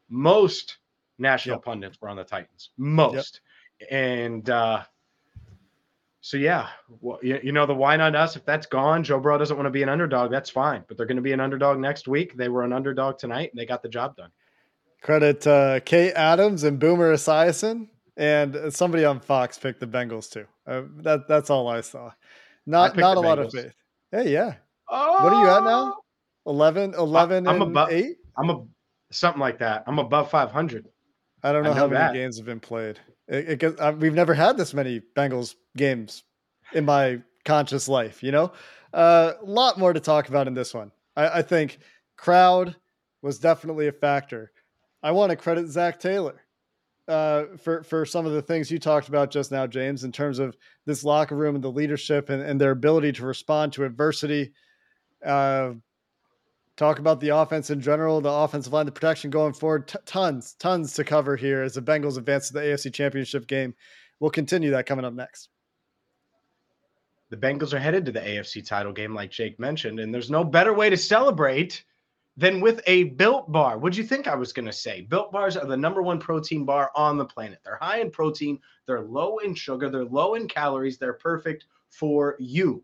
Most 0.09 0.79
national 1.19 1.57
Yep. 1.57 1.65
pundits 1.65 2.01
were 2.01 2.09
on 2.09 2.17
the 2.17 2.25
titans. 2.25 2.71
Most. 2.77 3.41
And 3.91 4.49
uh 4.49 4.83
so 6.21 6.37
yeah. 6.39 6.69
Well, 7.01 7.19
you, 7.23 7.39
you 7.43 7.53
know 7.53 7.67
the 7.67 7.75
why 7.75 7.97
not 7.97 8.15
us 8.15 8.37
if 8.37 8.45
that's 8.47 8.67
gone 8.67 9.05
joe 9.05 9.19
burrow 9.21 9.37
doesn't 9.39 9.57
want 9.57 9.67
to 9.67 9.71
be 9.71 9.83
an 9.83 9.89
underdog 9.89 10.31
that's 10.31 10.51
fine. 10.51 10.85
But 10.89 10.97
they're 10.97 11.07
going 11.07 11.17
to 11.17 11.23
be 11.23 11.33
an 11.33 11.41
underdog 11.41 11.79
next 11.79 12.09
week. 12.09 12.37
They 12.37 12.49
were 12.49 12.63
an 12.63 12.73
underdog 12.73 13.19
tonight 13.19 13.51
and 13.53 13.61
they 13.61 13.67
got 13.67 13.83
the 13.83 13.89
job 13.89 14.17
done 14.17 14.31
Credit 15.05 15.47
uh, 15.47 15.81
Kate 15.81 16.13
Adams 16.15 16.65
and 16.65 16.81
Boomer 16.81 17.13
Esiason, 17.13 17.89
and 18.17 18.57
somebody 18.75 19.05
on 19.05 19.21
Fox 19.21 19.59
picked 19.59 19.79
the 19.81 19.87
Bengals 19.87 20.31
too. 20.31 20.47
Uh, 20.67 20.85
that 21.03 21.29
that's 21.29 21.51
all 21.51 21.69
I 21.69 21.83
saw. 21.83 22.11
Not 22.65 22.93
picked 22.93 23.01
not 23.03 23.19
a 23.19 23.21
lot 23.21 23.39
of 23.39 23.53
faith. 23.53 23.75
Hey, 24.11 24.33
yeah, 24.33 24.55
oh 24.89 25.23
What 25.23 25.33
are 25.35 25.43
you 25.45 25.51
at 25.51 25.63
now? 25.63 25.95
11, 26.47 26.95
11 26.95 27.47
I'm 27.47 27.61
and 27.61 27.71
above- 27.71 27.91
eight. 27.91 28.17
i'm 28.39 28.49
a 28.51 28.65
something 29.11 29.41
like 29.41 29.59
that 29.59 29.83
i'm 29.87 29.99
above 29.99 30.31
500 30.31 30.87
I 31.43 31.53
don't 31.53 31.65
I 31.65 31.69
know, 31.69 31.75
how 31.75 31.81
know 31.83 31.89
many 31.89 31.99
that. 32.01 32.13
games 32.15 32.39
have 32.39 32.47
been 32.47 32.61
played. 32.61 32.99
It, 33.29 33.49
it 33.51 33.59
gets, 33.59 33.79
uh, 33.79 33.95
we've 33.99 34.15
never 34.15 34.33
had 34.33 34.57
this 34.57 34.73
many 34.73 35.03
Bengals 35.15 35.55
games 35.77 36.23
in 36.73 36.87
my 36.87 37.21
conscious 37.45 37.87
life. 37.87 38.23
You 38.23 38.33
know, 38.33 38.53
a 38.95 38.97
uh, 38.97 39.33
lot 39.43 39.79
more 39.79 39.93
to 39.93 40.01
talk 40.01 40.31
about 40.31 40.49
in 40.49 40.55
this 40.55 40.73
one. 40.73 40.91
I, 41.17 41.41
I 41.41 41.43
think 41.43 41.79
crowd 42.17 42.75
was 43.21 43.39
definitely 43.39 43.89
a 43.89 43.93
factor. 43.93 44.53
I 45.05 45.11
want 45.11 45.29
to 45.29 45.37
credit 45.37 45.69
Zac 45.69 46.01
Taylor 46.01 46.41
uh, 47.07 47.45
for 47.63 47.83
for 47.83 48.07
some 48.07 48.25
of 48.25 48.33
the 48.33 48.41
things 48.41 48.71
you 48.71 48.79
talked 48.79 49.09
about 49.09 49.31
just 49.31 49.53
now, 49.53 49.67
James, 49.67 50.03
in 50.03 50.11
terms 50.11 50.39
of 50.39 50.57
this 50.87 51.05
locker 51.05 51.37
room 51.37 51.55
and 51.55 51.63
the 51.63 51.71
leadership 51.71 52.31
and, 52.31 52.43
and 52.43 52.59
their 52.59 52.71
ability 52.71 53.13
to 53.13 53.27
respond 53.27 53.75
to 53.75 53.85
adversity. 53.85 54.53
Uh, 55.25 55.75
talk 56.77 56.99
about 56.99 57.21
the 57.21 57.29
offense 57.29 57.69
in 57.69 57.83
general, 57.83 58.23
the 58.23 58.33
offensive 58.33 58.73
line, 58.73 58.87
the 58.87 58.93
protection 58.93 59.31
going 59.31 59.53
forward. 59.53 59.89
T- 59.89 59.99
tons, 60.07 60.55
tons 60.55 60.95
to 60.95 61.05
cover 61.05 61.37
here 61.37 61.63
as 61.63 61.75
the 61.75 61.83
Bengals 61.83 62.17
advance 62.17 62.49
to 62.49 62.55
the 62.55 62.61
AFC 62.61 62.93
Championship 62.93 63.47
game. 63.47 63.75
We'll 64.21 64.31
continue 64.31 64.71
that 64.71 64.87
coming 64.87 65.05
up 65.05 65.13
next. 65.13 65.51
The 67.29 67.37
Bengals 67.37 67.75
are 67.75 67.79
headed 67.79 68.07
to 68.07 68.13
the 68.13 68.21
AFC 68.21 68.67
title 68.67 68.93
game, 68.93 69.15
like 69.15 69.31
Jake 69.31 69.61
mentioned, 69.61 70.01
and 70.01 70.15
there's 70.15 70.31
no 70.31 70.45
better 70.45 70.73
way 70.73 70.89
to 70.89 70.97
celebrate 70.97 71.85
than 72.37 72.61
with 72.61 72.81
a 72.87 73.05
built 73.05 73.51
bar. 73.51 73.79
What'd 73.79 73.97
you 73.97 74.05
think 74.05 74.27
I 74.27 74.35
was 74.35 74.53
going 74.53 74.67
to 74.67 74.73
say? 74.73 75.03
Built 75.03 75.31
bars 75.31 75.57
are 75.57 75.67
the 75.67 75.77
number 75.77 76.03
one 76.03 76.19
protein 76.19 76.65
bar 76.65 76.91
on 76.95 77.17
the 77.17 77.25
planet. 77.25 77.61
They're 77.65 77.79
high 77.81 78.01
in 78.01 78.11
protein, 78.11 78.59
they're 78.87 79.03
low 79.03 79.39
in 79.39 79.55
sugar, 79.55 79.89
they're 79.89 80.05
low 80.05 80.35
in 80.35 80.49
calories, 80.49 80.99
they're 80.99 81.13
perfect 81.15 81.67
for 81.91 82.37
you. 82.39 82.83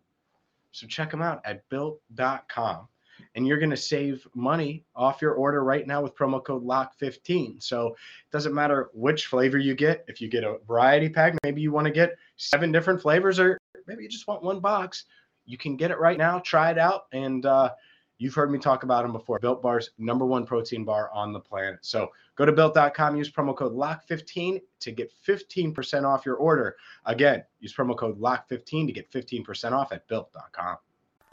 So 0.73 0.87
check 0.87 1.11
them 1.11 1.23
out 1.23 1.41
at 1.45 1.69
built.com 1.69 2.89
and 3.35 3.47
you're 3.47 3.59
going 3.59 3.71
to 3.71 3.77
save 3.77 4.27
money 4.35 4.85
off 4.95 5.23
your 5.23 5.35
order 5.35 5.63
right 5.63 5.87
now 5.87 6.03
with 6.03 6.15
promo 6.15 6.43
code 6.43 6.65
LOCK15. 6.65 7.63
So 7.63 7.89
it 7.89 8.33
doesn't 8.33 8.55
matter 8.55 8.91
which 8.93 9.27
flavor 9.27 9.59
you 9.59 9.75
get. 9.75 10.05
If 10.09 10.21
you 10.21 10.29
get 10.29 10.45
a 10.45 10.59
variety 10.67 11.09
pack, 11.09 11.37
maybe 11.43 11.61
you 11.61 11.73
want 11.73 11.87
to 11.87 11.93
get 11.93 12.17
seven 12.37 12.73
different 12.73 13.01
flavors, 13.01 13.39
or 13.39 13.59
maybe 13.87 14.03
you 14.03 14.09
just 14.09 14.27
want 14.27 14.43
one 14.43 14.61
box. 14.61 15.05
You 15.47 15.59
can 15.59 15.77
get 15.77 15.91
it 15.91 15.99
right 15.99 16.19
now. 16.19 16.39
Try 16.41 16.71
it 16.71 16.79
out. 16.79 17.03
And 17.13 17.45
uh, 17.45 17.71
you've 18.21 18.35
heard 18.35 18.53
me 18.53 18.59
talk 18.59 18.85
about 18.85 19.03
them 19.03 19.13
before. 19.13 19.41
Built 19.41 19.63
Bar's 19.63 19.91
number 19.99 20.27
one 20.27 20.47
protein 20.47 20.85
bar 20.85 21.11
on 21.13 21.33
the 21.33 21.41
planet. 21.41 21.79
So 21.81 22.11
go 22.37 22.45
to 22.45 22.53
built.com, 22.53 23.17
use 23.17 23.31
promo 23.31 23.57
code 23.57 23.73
LOCK15 23.73 24.61
to 24.81 24.93
get 24.93 25.11
15% 25.27 26.05
off 26.05 26.25
your 26.25 26.37
order. 26.37 26.77
Again, 27.07 27.43
use 27.61 27.75
promo 27.75 27.97
code 27.97 28.21
LOCK15 28.21 28.87
to 28.87 28.93
get 28.93 29.11
15% 29.11 29.73
off 29.73 29.91
at 29.93 30.07
built.com. 30.07 30.77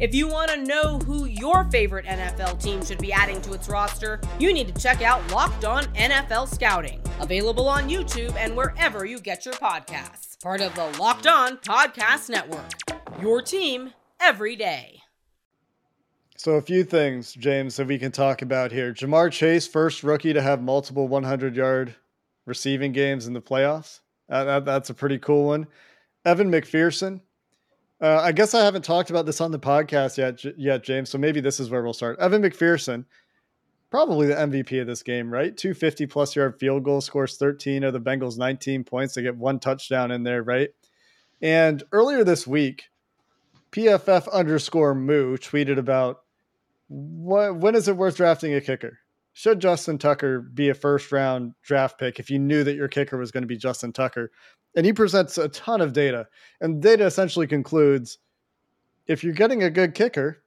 If 0.00 0.14
you 0.14 0.28
want 0.28 0.50
to 0.50 0.56
know 0.56 0.98
who 1.00 1.26
your 1.26 1.64
favorite 1.64 2.06
NFL 2.06 2.62
team 2.62 2.82
should 2.82 2.96
be 2.96 3.12
adding 3.12 3.42
to 3.42 3.52
its 3.52 3.68
roster, 3.68 4.18
you 4.38 4.50
need 4.54 4.74
to 4.74 4.82
check 4.82 5.02
out 5.02 5.30
Locked 5.30 5.66
On 5.66 5.84
NFL 5.88 6.48
Scouting, 6.48 7.02
available 7.20 7.68
on 7.68 7.86
YouTube 7.86 8.34
and 8.36 8.56
wherever 8.56 9.04
you 9.04 9.20
get 9.20 9.44
your 9.44 9.52
podcasts. 9.56 10.40
Part 10.42 10.62
of 10.62 10.74
the 10.74 10.86
Locked 10.98 11.26
On 11.26 11.58
Podcast 11.58 12.30
Network. 12.30 12.70
Your 13.20 13.42
team 13.42 13.92
every 14.18 14.56
day. 14.56 15.02
So, 16.34 16.52
a 16.52 16.62
few 16.62 16.82
things, 16.82 17.34
James, 17.34 17.76
that 17.76 17.86
we 17.86 17.98
can 17.98 18.10
talk 18.10 18.40
about 18.40 18.72
here. 18.72 18.94
Ja'Marr 18.94 19.30
Chase, 19.30 19.68
first 19.68 20.02
rookie 20.02 20.32
to 20.32 20.40
have 20.40 20.62
multiple 20.62 21.08
100 21.08 21.54
yard 21.54 21.94
receiving 22.46 22.92
games 22.92 23.26
in 23.26 23.34
the 23.34 23.42
playoffs. 23.42 24.00
That, 24.30 24.64
that's 24.64 24.88
a 24.88 24.94
pretty 24.94 25.18
cool 25.18 25.48
one. 25.48 25.66
Evan 26.24 26.50
McPherson, 26.50 27.20
uh, 28.00 28.20
I 28.22 28.32
guess 28.32 28.54
I 28.54 28.64
haven't 28.64 28.84
talked 28.84 29.10
about 29.10 29.26
this 29.26 29.40
on 29.40 29.50
the 29.50 29.58
podcast 29.58 30.16
yet, 30.16 30.42
yet, 30.58 30.82
James. 30.82 31.10
So 31.10 31.18
maybe 31.18 31.40
this 31.40 31.60
is 31.60 31.70
where 31.70 31.82
we'll 31.82 31.92
start. 31.92 32.18
Evan 32.18 32.42
McPherson, 32.42 33.04
probably 33.90 34.26
the 34.28 34.34
MVP 34.34 34.80
of 34.80 34.86
this 34.86 35.02
game, 35.02 35.30
right? 35.30 35.54
250 35.56 36.06
plus 36.06 36.34
yard 36.34 36.58
field 36.58 36.84
goal, 36.84 37.00
scores 37.00 37.36
13 37.36 37.84
of 37.84 37.92
the 37.92 38.00
Bengals' 38.00 38.38
19 38.38 38.84
points. 38.84 39.14
They 39.14 39.22
get 39.22 39.36
one 39.36 39.58
touchdown 39.58 40.10
in 40.10 40.22
there, 40.22 40.42
right? 40.42 40.70
And 41.42 41.82
earlier 41.92 42.24
this 42.24 42.46
week, 42.46 42.84
PFF 43.72 44.30
underscore 44.32 44.94
Moo 44.94 45.36
tweeted 45.36 45.78
about 45.78 46.22
what, 46.88 47.56
when 47.56 47.74
is 47.74 47.86
it 47.86 47.96
worth 47.96 48.16
drafting 48.16 48.54
a 48.54 48.60
kicker? 48.60 48.98
Should 49.32 49.60
Justin 49.60 49.96
Tucker 49.96 50.40
be 50.40 50.68
a 50.68 50.74
first 50.74 51.12
round 51.12 51.54
draft 51.62 51.98
pick 51.98 52.18
if 52.18 52.30
you 52.30 52.38
knew 52.38 52.64
that 52.64 52.74
your 52.74 52.88
kicker 52.88 53.16
was 53.16 53.30
going 53.30 53.42
to 53.42 53.48
be 53.48 53.56
Justin 53.56 53.92
Tucker? 53.92 54.30
and 54.76 54.86
he 54.86 54.92
presents 54.92 55.38
a 55.38 55.48
ton 55.48 55.80
of 55.80 55.92
data. 55.92 56.26
And 56.60 56.82
data 56.82 57.04
essentially 57.04 57.46
concludes 57.46 58.18
if 59.06 59.24
you're 59.24 59.34
getting 59.34 59.62
a 59.62 59.70
good 59.70 59.94
kicker, 59.94 60.42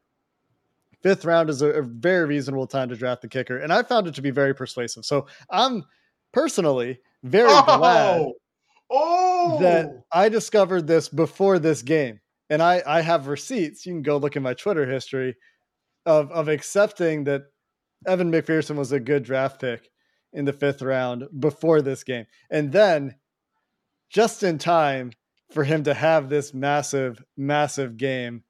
fifth 1.01 1.25
round 1.25 1.49
is 1.49 1.61
a, 1.61 1.67
a, 1.67 1.81
very 1.81 2.25
reasonable 2.25 2.67
time 2.67 2.89
to 2.89 2.95
draft 2.95 3.21
the 3.21 3.27
kicker. 3.27 3.57
And 3.57 3.73
I 3.73 3.83
found 3.83 4.07
it 4.07 4.15
to 4.15 4.21
be 4.21 4.31
very 4.31 4.55
persuasive. 4.55 5.03
So 5.03 5.27
I'm 5.49 5.83
personally 6.31 6.99
very 7.23 7.49
oh, 7.51 7.77
glad 7.77 8.25
oh. 8.89 9.59
that 9.59 10.03
I 10.13 10.29
discovered 10.29 10.87
this 10.87 11.09
before 11.09 11.59
this 11.59 11.81
game. 11.81 12.21
And 12.49 12.61
I, 12.61 12.81
I 12.85 13.01
have 13.01 13.27
receipts. 13.27 13.85
You 13.85 13.93
can 13.93 14.01
go 14.01 14.17
look 14.17 14.37
at 14.37 14.41
my 14.41 14.53
Twitter 14.53 14.85
history 14.85 15.35
of, 16.05 16.31
of 16.31 16.47
accepting 16.47 17.25
that 17.25 17.43
Evan 18.07 18.31
McPherson 18.31 18.75
was 18.75 18.91
a 18.91 18.99
good 18.99 19.23
draft 19.23 19.61
pick 19.61 19.89
in 20.31 20.45
the 20.45 20.53
fifth 20.53 20.81
round 20.81 21.25
before 21.39 21.81
this 21.81 22.03
game. 22.03 22.25
And 22.49 22.71
then 22.71 23.15
just 24.09 24.43
in 24.43 24.57
time 24.57 25.11
for 25.51 25.63
him 25.63 25.83
to 25.83 25.93
have 25.93 26.29
this 26.29 26.53
massive, 26.53 27.23
massive 27.37 27.97
game. 27.97 28.43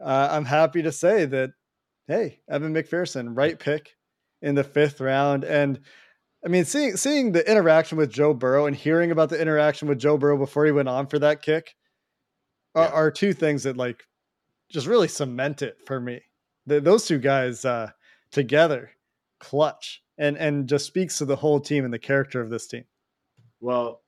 Uh, 0.00 0.28
I'm 0.30 0.44
happy 0.44 0.82
to 0.82 0.92
say 0.92 1.24
that, 1.26 1.50
hey, 2.08 2.40
Evan 2.48 2.74
McPherson, 2.74 3.36
right 3.36 3.58
pick 3.58 3.94
in 4.40 4.56
the 4.56 4.64
fifth 4.64 5.00
round. 5.00 5.44
And 5.44 5.80
I 6.44 6.48
mean, 6.48 6.64
seeing 6.64 6.96
seeing 6.96 7.32
the 7.32 7.48
interaction 7.48 7.96
with 7.96 8.10
Joe 8.10 8.34
Burrow 8.34 8.66
and 8.66 8.74
hearing 8.74 9.12
about 9.12 9.28
the 9.28 9.40
interaction 9.40 9.86
with 9.86 10.00
Joe 10.00 10.18
Burrow 10.18 10.36
before 10.36 10.66
he 10.66 10.72
went 10.72 10.88
on 10.88 11.06
for 11.06 11.20
that 11.20 11.42
kick 11.42 11.74
are, 12.74 12.84
yeah. 12.84 12.90
are 12.90 13.10
two 13.10 13.32
things 13.32 13.62
that 13.62 13.76
like 13.76 14.02
just 14.68 14.88
really 14.88 15.08
cement 15.08 15.62
it 15.62 15.76
for 15.86 16.00
me. 16.00 16.20
The, 16.66 16.80
those 16.80 17.06
two 17.06 17.18
guys 17.18 17.64
uh, 17.64 17.90
together, 18.32 18.90
clutch, 19.38 20.02
and 20.18 20.36
and 20.36 20.68
just 20.68 20.86
speaks 20.86 21.18
to 21.18 21.24
the 21.24 21.36
whole 21.36 21.60
team 21.60 21.84
and 21.84 21.94
the 21.94 21.98
character 21.98 22.40
of 22.40 22.50
this 22.50 22.66
team. 22.66 22.84
Well, 23.60 24.02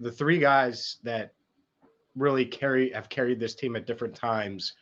the 0.00 0.10
three 0.10 0.38
guys 0.38 0.96
that 1.04 1.32
really 2.16 2.44
carry 2.44 2.90
have 2.90 3.08
carried 3.08 3.38
this 3.38 3.54
team 3.54 3.76
at 3.76 3.86
different 3.86 4.14
times, 4.14 4.74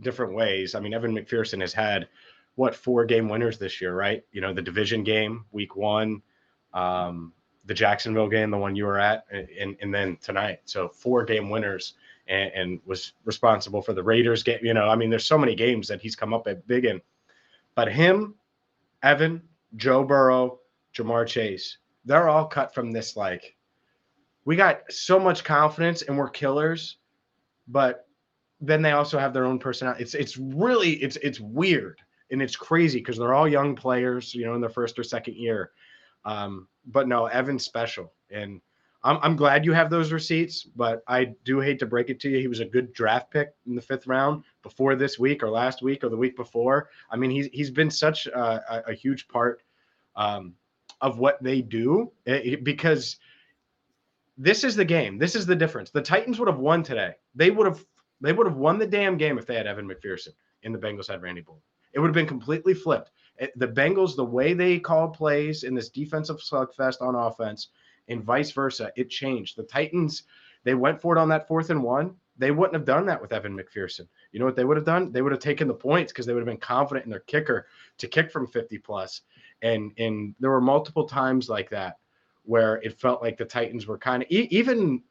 different 0.00 0.34
ways. 0.34 0.74
I 0.74 0.80
mean, 0.80 0.94
Evan 0.94 1.14
McPherson 1.14 1.60
has 1.60 1.72
had 1.72 2.08
what 2.56 2.74
four 2.74 3.04
game 3.04 3.28
winners 3.28 3.58
this 3.58 3.80
year, 3.80 3.94
right? 3.94 4.24
You 4.32 4.40
know, 4.40 4.52
the 4.52 4.62
division 4.62 5.04
game, 5.04 5.44
week 5.52 5.76
one, 5.76 6.22
um, 6.74 7.32
the 7.66 7.74
Jacksonville 7.74 8.28
game, 8.28 8.50
the 8.50 8.56
one 8.56 8.74
you 8.74 8.84
were 8.84 8.98
at, 8.98 9.24
and, 9.30 9.76
and 9.80 9.94
then 9.94 10.16
tonight. 10.22 10.60
So 10.64 10.88
four 10.88 11.24
game 11.24 11.50
winners 11.50 11.94
and, 12.28 12.80
was 12.86 13.12
responsible 13.24 13.82
for 13.82 13.92
the 13.92 14.02
Raiders 14.02 14.42
game. 14.42 14.58
You 14.62 14.74
know, 14.74 14.88
I 14.88 14.96
mean, 14.96 15.10
there's 15.10 15.26
so 15.26 15.38
many 15.38 15.54
games 15.54 15.86
that 15.88 16.00
he's 16.00 16.16
come 16.16 16.32
up 16.32 16.46
at 16.46 16.66
big 16.66 16.84
in. 16.84 17.00
But 17.76 17.92
him, 17.92 18.34
Evan, 19.04 19.42
Joe 19.76 20.02
Burrow, 20.02 20.58
Ja'Marr 20.96 21.26
Chase, 21.28 21.78
they're 22.04 22.28
all 22.28 22.46
cut 22.46 22.74
from 22.74 22.90
this 22.90 23.16
like 23.16 23.56
we 24.46 24.56
got 24.56 24.90
so 24.90 25.18
much 25.18 25.44
confidence 25.44 26.02
and 26.02 26.16
we're 26.16 26.30
killers, 26.30 26.98
but 27.68 28.06
then 28.60 28.80
they 28.80 28.92
also 28.92 29.18
have 29.18 29.34
their 29.34 29.44
own 29.44 29.58
personality. 29.58 30.02
It's 30.02 30.14
it's 30.14 30.38
really 30.38 30.92
it's 31.02 31.16
it's 31.16 31.40
weird 31.40 32.00
and 32.30 32.40
it's 32.40 32.56
crazy 32.56 33.00
because 33.00 33.18
they're 33.18 33.34
all 33.34 33.48
young 33.48 33.76
players, 33.76 34.34
you 34.34 34.46
know, 34.46 34.54
in 34.54 34.60
their 34.60 34.70
first 34.70 34.98
or 34.98 35.04
second 35.04 35.34
year. 35.34 35.72
Um, 36.24 36.68
but 36.86 37.08
no, 37.08 37.26
Evan's 37.26 37.64
special, 37.64 38.12
and 38.30 38.60
I'm 39.04 39.18
I'm 39.22 39.36
glad 39.36 39.64
you 39.64 39.72
have 39.72 39.90
those 39.90 40.12
receipts. 40.12 40.64
But 40.64 41.02
I 41.06 41.26
do 41.44 41.60
hate 41.60 41.78
to 41.80 41.86
break 41.86 42.10
it 42.10 42.20
to 42.20 42.30
you, 42.30 42.38
he 42.38 42.48
was 42.48 42.60
a 42.60 42.64
good 42.64 42.92
draft 42.92 43.30
pick 43.30 43.54
in 43.66 43.74
the 43.74 43.82
fifth 43.82 44.06
round 44.06 44.44
before 44.62 44.94
this 44.96 45.18
week 45.18 45.42
or 45.42 45.50
last 45.50 45.82
week 45.82 46.04
or 46.04 46.08
the 46.08 46.16
week 46.16 46.36
before. 46.36 46.90
I 47.10 47.16
mean, 47.16 47.30
he's 47.30 47.48
he's 47.52 47.70
been 47.70 47.90
such 47.90 48.26
a, 48.26 48.90
a, 48.90 48.92
huge 48.92 49.28
part 49.28 49.62
um, 50.16 50.54
of 51.00 51.18
what 51.18 51.42
they 51.42 51.62
do 51.62 52.10
eh, 52.26 52.56
because 52.62 53.16
this 54.38 54.64
is 54.64 54.76
the 54.76 54.84
game. 54.84 55.18
This 55.18 55.34
is 55.34 55.46
the 55.46 55.56
difference. 55.56 55.90
The 55.90 56.02
Titans 56.02 56.38
would 56.38 56.48
have 56.48 56.58
won 56.58 56.82
today. 56.82 57.14
They 57.34 57.50
would 57.50 57.66
have 57.66 57.84
they 58.20 58.32
would 58.32 58.46
have 58.46 58.56
won 58.56 58.78
the 58.78 58.86
damn 58.86 59.16
game 59.16 59.38
if 59.38 59.46
they 59.46 59.54
had 59.54 59.66
Evan 59.66 59.88
McPherson 59.88 60.32
and 60.64 60.74
the 60.74 60.78
Bengals 60.78 61.08
had 61.08 61.22
Randy 61.22 61.40
Bullock. 61.42 61.62
It 61.92 62.00
would 62.00 62.08
have 62.08 62.14
been 62.14 62.26
completely 62.26 62.74
flipped. 62.74 63.10
The 63.56 63.68
Bengals, 63.68 64.16
the 64.16 64.24
way 64.24 64.54
they 64.54 64.78
call 64.78 65.08
plays 65.08 65.62
in 65.62 65.74
this 65.74 65.90
defensive 65.90 66.38
slugfest 66.38 67.02
on 67.02 67.14
offense, 67.14 67.68
and 68.08 68.22
vice 68.22 68.50
versa, 68.52 68.92
it 68.96 69.08
changed. 69.10 69.56
The 69.56 69.62
Titans, 69.64 70.24
they 70.64 70.74
went 70.74 71.00
for 71.00 71.16
it 71.16 71.20
on 71.20 71.28
that 71.30 71.46
fourth 71.48 71.70
and 71.70 71.82
one, 71.82 72.14
they 72.38 72.50
wouldn't 72.50 72.74
have 72.74 72.84
done 72.84 73.06
that 73.06 73.20
with 73.20 73.32
Evan 73.32 73.58
McPherson. 73.58 74.06
You 74.32 74.40
know 74.40 74.44
what 74.46 74.56
they 74.56 74.64
would 74.64 74.76
have 74.76 74.84
done? 74.86 75.10
They 75.10 75.22
would 75.22 75.32
have 75.32 75.40
taken 75.40 75.68
the 75.68 75.74
points 75.74 76.12
because 76.12 76.26
they 76.26 76.34
would 76.34 76.40
have 76.40 76.46
been 76.46 76.58
confident 76.58 77.04
in 77.06 77.10
their 77.10 77.20
kicker 77.20 77.66
to 77.98 78.06
kick 78.08 78.30
from 78.30 78.46
50 78.46 78.78
plus. 78.78 79.22
And 79.62 79.92
and 79.98 80.34
there 80.38 80.50
were 80.50 80.60
multiple 80.60 81.04
times 81.08 81.48
like 81.48 81.70
that 81.70 81.96
where 82.44 82.76
it 82.82 83.00
felt 83.00 83.22
like 83.22 83.38
the 83.38 83.44
Titans 83.44 83.86
were 83.86 83.96
kind 83.98 84.22
of 84.22 84.30
e- 84.30 84.48
even 84.50 85.02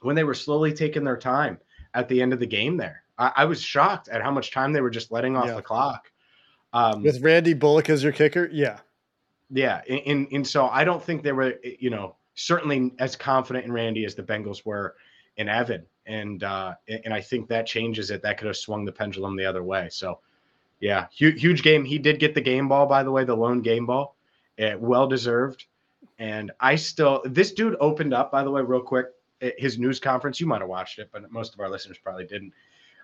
when 0.00 0.16
they 0.16 0.24
were 0.24 0.34
slowly 0.34 0.72
taking 0.72 1.04
their 1.04 1.18
time 1.18 1.58
at 1.92 2.08
the 2.08 2.20
end 2.22 2.32
of 2.32 2.40
the 2.40 2.46
game. 2.46 2.78
There, 2.78 3.02
I, 3.18 3.32
I 3.36 3.44
was 3.44 3.60
shocked 3.60 4.08
at 4.08 4.22
how 4.22 4.30
much 4.30 4.50
time 4.52 4.72
they 4.72 4.80
were 4.80 4.90
just 4.90 5.12
letting 5.12 5.36
off 5.36 5.46
Yeah. 5.46 5.54
the 5.56 5.62
clock. 5.62 6.10
Um, 6.72 7.02
With 7.02 7.22
Randy 7.22 7.52
Bullock 7.54 7.90
as 7.90 8.02
your 8.02 8.12
kicker, 8.12 8.48
yeah. 8.52 8.80
yeah, 9.50 9.82
and, 9.88 10.00
and 10.06 10.28
and 10.32 10.46
so 10.48 10.66
I 10.66 10.82
don't 10.84 11.00
think 11.02 11.22
they 11.22 11.30
were, 11.32 11.54
you 11.78 11.90
know, 11.90 12.16
certainly 12.34 12.92
as 12.98 13.16
confident 13.16 13.64
in 13.64 13.72
Randy 13.72 14.04
as 14.04 14.14
the 14.14 14.22
Bengals 14.22 14.64
were 14.64 14.96
in 15.36 15.48
Evan, 15.48 15.84
and 16.06 16.42
uh, 16.42 16.74
and 16.88 17.12
I 17.12 17.20
think 17.20 17.48
that 17.48 17.66
changes 17.66 18.10
it. 18.10 18.22
That 18.22 18.38
could 18.38 18.46
have 18.46 18.56
swung 18.56 18.84
the 18.84 18.92
pendulum 18.92 19.36
the 19.36 19.44
other 19.46 19.62
way. 19.62 19.88
So, 19.90 20.20
yeah, 20.80 21.06
huge, 21.12 21.40
huge 21.40 21.62
game. 21.62 21.84
He 21.84 21.98
did 21.98 22.18
get 22.18 22.34
the 22.34 22.40
game 22.40 22.68
ball, 22.68 22.86
by 22.86 23.02
the 23.02 23.10
way, 23.10 23.24
the 23.24 23.34
lone 23.34 23.62
game 23.62 23.86
ball, 23.86 24.16
uh, 24.60 24.76
well 24.78 25.06
deserved. 25.06 25.66
And 26.18 26.52
I 26.60 26.76
still, 26.76 27.22
this 27.24 27.52
dude 27.52 27.76
opened 27.80 28.14
up, 28.14 28.30
by 28.30 28.44
the 28.44 28.50
way, 28.50 28.62
real 28.62 28.80
quick, 28.80 29.06
his 29.58 29.78
news 29.78 29.98
conference. 29.98 30.40
You 30.40 30.46
might 30.46 30.60
have 30.60 30.68
watched 30.68 30.98
it, 30.98 31.08
but 31.12 31.30
most 31.32 31.54
of 31.54 31.60
our 31.60 31.68
listeners 31.68 31.98
probably 31.98 32.26
didn't. 32.26 32.52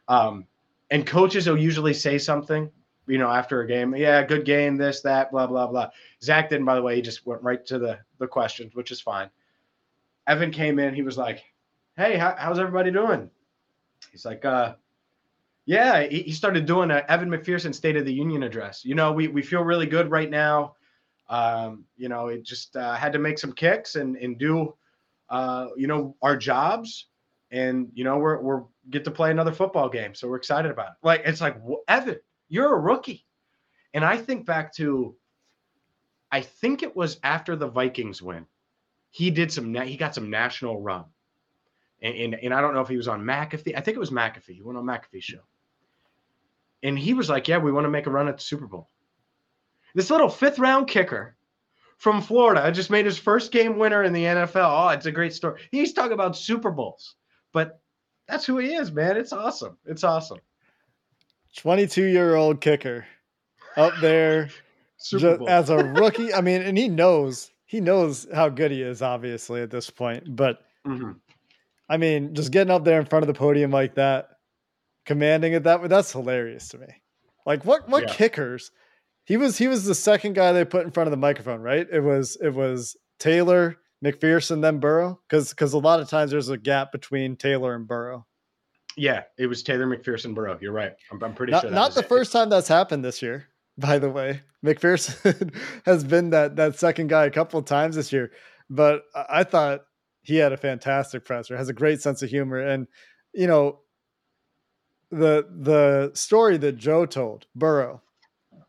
Um, 0.07 0.47
and 0.91 1.07
coaches 1.07 1.49
will 1.49 1.59
usually 1.59 1.95
say 1.95 2.19
something, 2.19 2.71
you 3.11 3.19
know, 3.19 3.29
after 3.29 3.61
a 3.61 3.67
game. 3.67 3.95
Yeah, 3.95 4.23
good 4.23 4.45
game, 4.45 4.76
this, 4.76 5.00
that, 5.02 5.31
blah, 5.33 5.47
blah, 5.47 5.67
blah. 5.67 5.90
Zac 6.23 6.49
didn't, 6.49 6.64
by 6.64 6.76
the 6.76 6.83
way. 6.83 6.97
He 6.97 7.02
just 7.02 7.26
went 7.26 7.43
right 7.43 7.64
to 7.67 7.79
the 7.79 7.99
the 8.19 8.26
questions, 8.26 8.75
which 8.75 8.90
is 8.90 9.00
fine. 9.00 9.31
Evan 10.26 10.50
came 10.50 10.79
in. 10.79 10.95
He 10.95 11.02
was 11.02 11.19
like, 11.19 11.43
"Hey, 11.97 12.17
how, 12.17 12.35
how's 12.38 12.59
everybody 12.59 12.90
doing?" 12.90 13.31
He's 14.12 14.25
like, 14.25 14.45
"Uh, 14.45 14.75
yeah." 15.67 16.02
He, 16.02 16.23
he 16.23 16.33
started 16.33 16.67
doing 16.67 16.90
a 16.90 17.05
Evan 17.09 17.31
McPherson 17.31 17.75
State 17.75 17.97
of 17.97 18.07
the 18.07 18.14
Union 18.14 18.43
address. 18.43 18.85
You 18.85 18.95
know, 18.95 19.12
we 19.12 19.29
we 19.29 19.43
feel 19.43 19.62
really 19.62 19.87
good 19.87 20.11
right 20.11 20.31
now. 20.31 20.76
Um, 21.29 21.85
you 21.97 22.09
know, 22.09 22.29
it 22.29 22.45
just 22.45 22.76
uh, 22.76 22.95
had 22.95 23.12
to 23.12 23.19
make 23.19 23.38
some 23.38 23.52
kicks 23.52 23.97
and 23.97 24.17
and 24.17 24.38
do, 24.38 24.75
uh, 25.29 25.69
you 25.76 25.87
know, 25.87 26.17
our 26.23 26.37
jobs, 26.37 27.07
and 27.50 27.88
you 27.95 28.05
know, 28.05 28.19
we're 28.19 28.40
we're 28.40 28.62
get 28.90 29.05
to 29.05 29.11
play 29.11 29.31
another 29.31 29.52
football 29.52 29.88
game, 29.88 30.14
so 30.14 30.29
we're 30.29 30.37
excited 30.37 30.71
about 30.71 30.88
it. 30.88 30.95
Like 31.02 31.23
it's 31.25 31.40
like 31.40 31.57
Evan, 31.88 32.19
you're 32.50 32.75
a 32.75 32.78
rookie, 32.78 33.25
and 33.95 34.04
I 34.04 34.19
think 34.19 34.45
back 34.45 34.75
to 34.75 35.16
I 36.30 36.42
think 36.42 36.83
it 36.83 36.95
was 36.95 37.19
after 37.23 37.57
the 37.57 37.69
Vikings 37.69 38.21
win. 38.21 38.47
He 39.11 39.30
did 39.30 39.50
some, 39.50 39.75
he 39.75 39.97
got 39.97 40.14
some 40.14 40.30
national 40.30 40.80
run, 40.80 41.04
and, 42.02 42.14
and 42.14 42.35
and 42.35 42.54
I 42.54 42.61
don't 42.61 42.75
know 42.75 42.80
if 42.80 42.88
he 42.88 42.97
was 42.97 43.09
on 43.09 43.23
McAfee. 43.23 43.76
I 43.76 43.80
think 43.80 43.97
it 43.97 44.00
was 44.00 44.11
McAfee. 44.11 44.54
He 44.54 44.62
went 44.62 44.78
on 44.78 44.85
McAfee 44.85 45.23
show, 45.23 45.40
and 46.83 46.99
he 46.99 47.14
was 47.14 47.28
like, 47.28 47.49
"Yeah, 47.49 47.59
we 47.59 47.73
want 47.73 47.87
to 47.87 47.90
make 47.90 48.07
a 48.07 48.11
run 48.11 48.28
at 48.28 48.37
the 48.37 48.42
Super 48.42 48.66
Bowl." 48.66 48.88
This 49.95 50.11
little 50.11 50.28
fifth 50.28 50.59
round 50.59 50.87
kicker 50.87 51.37
from 51.99 52.23
Florida 52.23 52.71
just 52.71 52.90
made 52.90 53.04
his 53.04 53.19
first 53.19 53.50
game 53.50 53.78
winner 53.78 54.04
in 54.04 54.12
the 54.12 54.25
NFL. 54.25 54.87
Oh, 54.87 54.88
it's 54.88 55.07
a 55.07 55.12
great 55.12 55.35
story. 55.35 55.61
He's 55.73 55.92
talking 55.92 56.12
about 56.12 56.37
Super 56.37 56.71
Bowls, 56.71 57.16
but 57.52 57.80
that's 58.28 58.47
who 58.47 58.59
he 58.59 58.75
is, 58.75 58.92
man. 58.92 59.16
It's 59.16 59.33
awesome. 59.33 59.76
It's 59.85 60.04
awesome. 60.04 60.38
22 61.57 62.04
year 62.04 62.35
old 62.37 62.61
kicker 62.61 63.07
up 63.76 63.92
there 64.00 64.49
Super 64.99 65.21
just 65.21 65.38
Bowl. 65.38 65.49
as 65.49 65.71
a 65.71 65.76
rookie. 65.78 66.33
I 66.35 66.40
mean, 66.40 66.62
and 66.62 66.76
he 66.76 66.88
knows 67.00 67.50
he 67.66 67.80
knows 67.80 68.26
how 68.35 68.49
good 68.49 68.71
he 68.73 68.83
is, 68.83 69.00
obviously, 69.02 69.62
at 69.62 69.71
this 69.71 69.90
point. 69.90 70.35
But 70.37 70.59
Mhm. 70.87 71.16
I 71.88 71.97
mean, 71.97 72.35
just 72.35 72.52
getting 72.52 72.71
up 72.73 72.85
there 72.85 73.00
in 73.00 73.07
front 73.07 73.23
of 73.23 73.26
the 73.26 73.35
podium 73.38 73.71
like 73.71 73.95
that, 73.97 74.28
commanding 75.07 75.52
it 75.54 75.64
that 75.64 75.83
way, 75.83 75.88
that's 75.88 76.12
hilarious 76.12 76.69
to 76.69 76.78
me. 76.78 76.87
Like 77.47 77.64
what 77.64 77.88
what 77.88 78.04
Yeah. 78.09 78.14
kickers? 78.14 78.71
He 79.25 79.37
was 79.37 79.57
he 79.59 79.69
was 79.69 79.85
the 79.85 79.95
second 79.95 80.35
guy 80.35 80.52
they 80.52 80.64
put 80.64 80.85
in 80.85 80.90
front 80.92 81.07
of 81.09 81.11
the 81.12 81.16
microphone, 81.16 81.61
right? 81.61 81.87
It 81.90 82.00
was 82.00 82.37
it 82.40 82.50
was 82.54 82.97
Taylor, 83.19 83.76
McPherson, 84.04 84.62
then 84.62 84.79
Burrow. 84.79 85.20
Because 85.29 85.51
because 85.51 85.72
a 85.72 85.79
lot 85.79 86.01
of 86.01 86.09
times 86.09 86.31
there's 86.31 86.48
a 86.48 86.57
gap 86.59 86.92
between 86.92 87.37
Taylor 87.37 87.75
and 87.75 87.87
Burrow. 87.87 88.27
Yeah, 89.01 89.23
it 89.39 89.47
was 89.47 89.63
Taylor 89.63 89.87
McPherson 89.87 90.35
Burrow. 90.35 90.59
You're 90.61 90.73
right. 90.73 90.93
I'm, 91.11 91.23
I'm 91.25 91.35
pretty 91.35 91.53
Not, 91.53 91.63
sure. 91.63 91.71
not 91.71 91.95
the 91.95 92.01
it. 92.01 92.09
first 92.09 92.33
time 92.33 92.51
that's 92.51 92.69
happened 92.69 93.03
this 93.03 93.23
year, 93.23 93.47
by 93.79 93.99
the 93.99 94.11
way. 94.11 94.43
McPherson 94.65 95.55
has 95.87 96.05
been 96.05 96.31
that 96.31 96.57
that 96.57 96.79
second 96.79 97.07
guy 97.09 97.25
a 97.25 97.31
couple 97.31 97.59
of 97.59 97.65
times 97.65 97.97
this 97.97 98.13
year, 98.13 98.31
but 98.69 99.05
I 99.15 99.45
thought 99.45 99.81
he 100.23 100.37
had 100.37 100.53
a 100.53 100.59
fantastic 100.59 101.25
presser, 101.25 101.57
has 101.57 101.71
a 101.71 101.73
great 101.73 102.03
sense 102.03 102.23
of 102.23 102.29
humor, 102.29 102.59
and 102.61 102.87
you 103.33 103.47
know 103.47 103.81
the 105.11 105.47
the 105.51 106.11
story 106.15 106.59
that 106.59 106.77
Joe 106.77 107.07
told 107.07 107.47
Burrow 107.55 108.03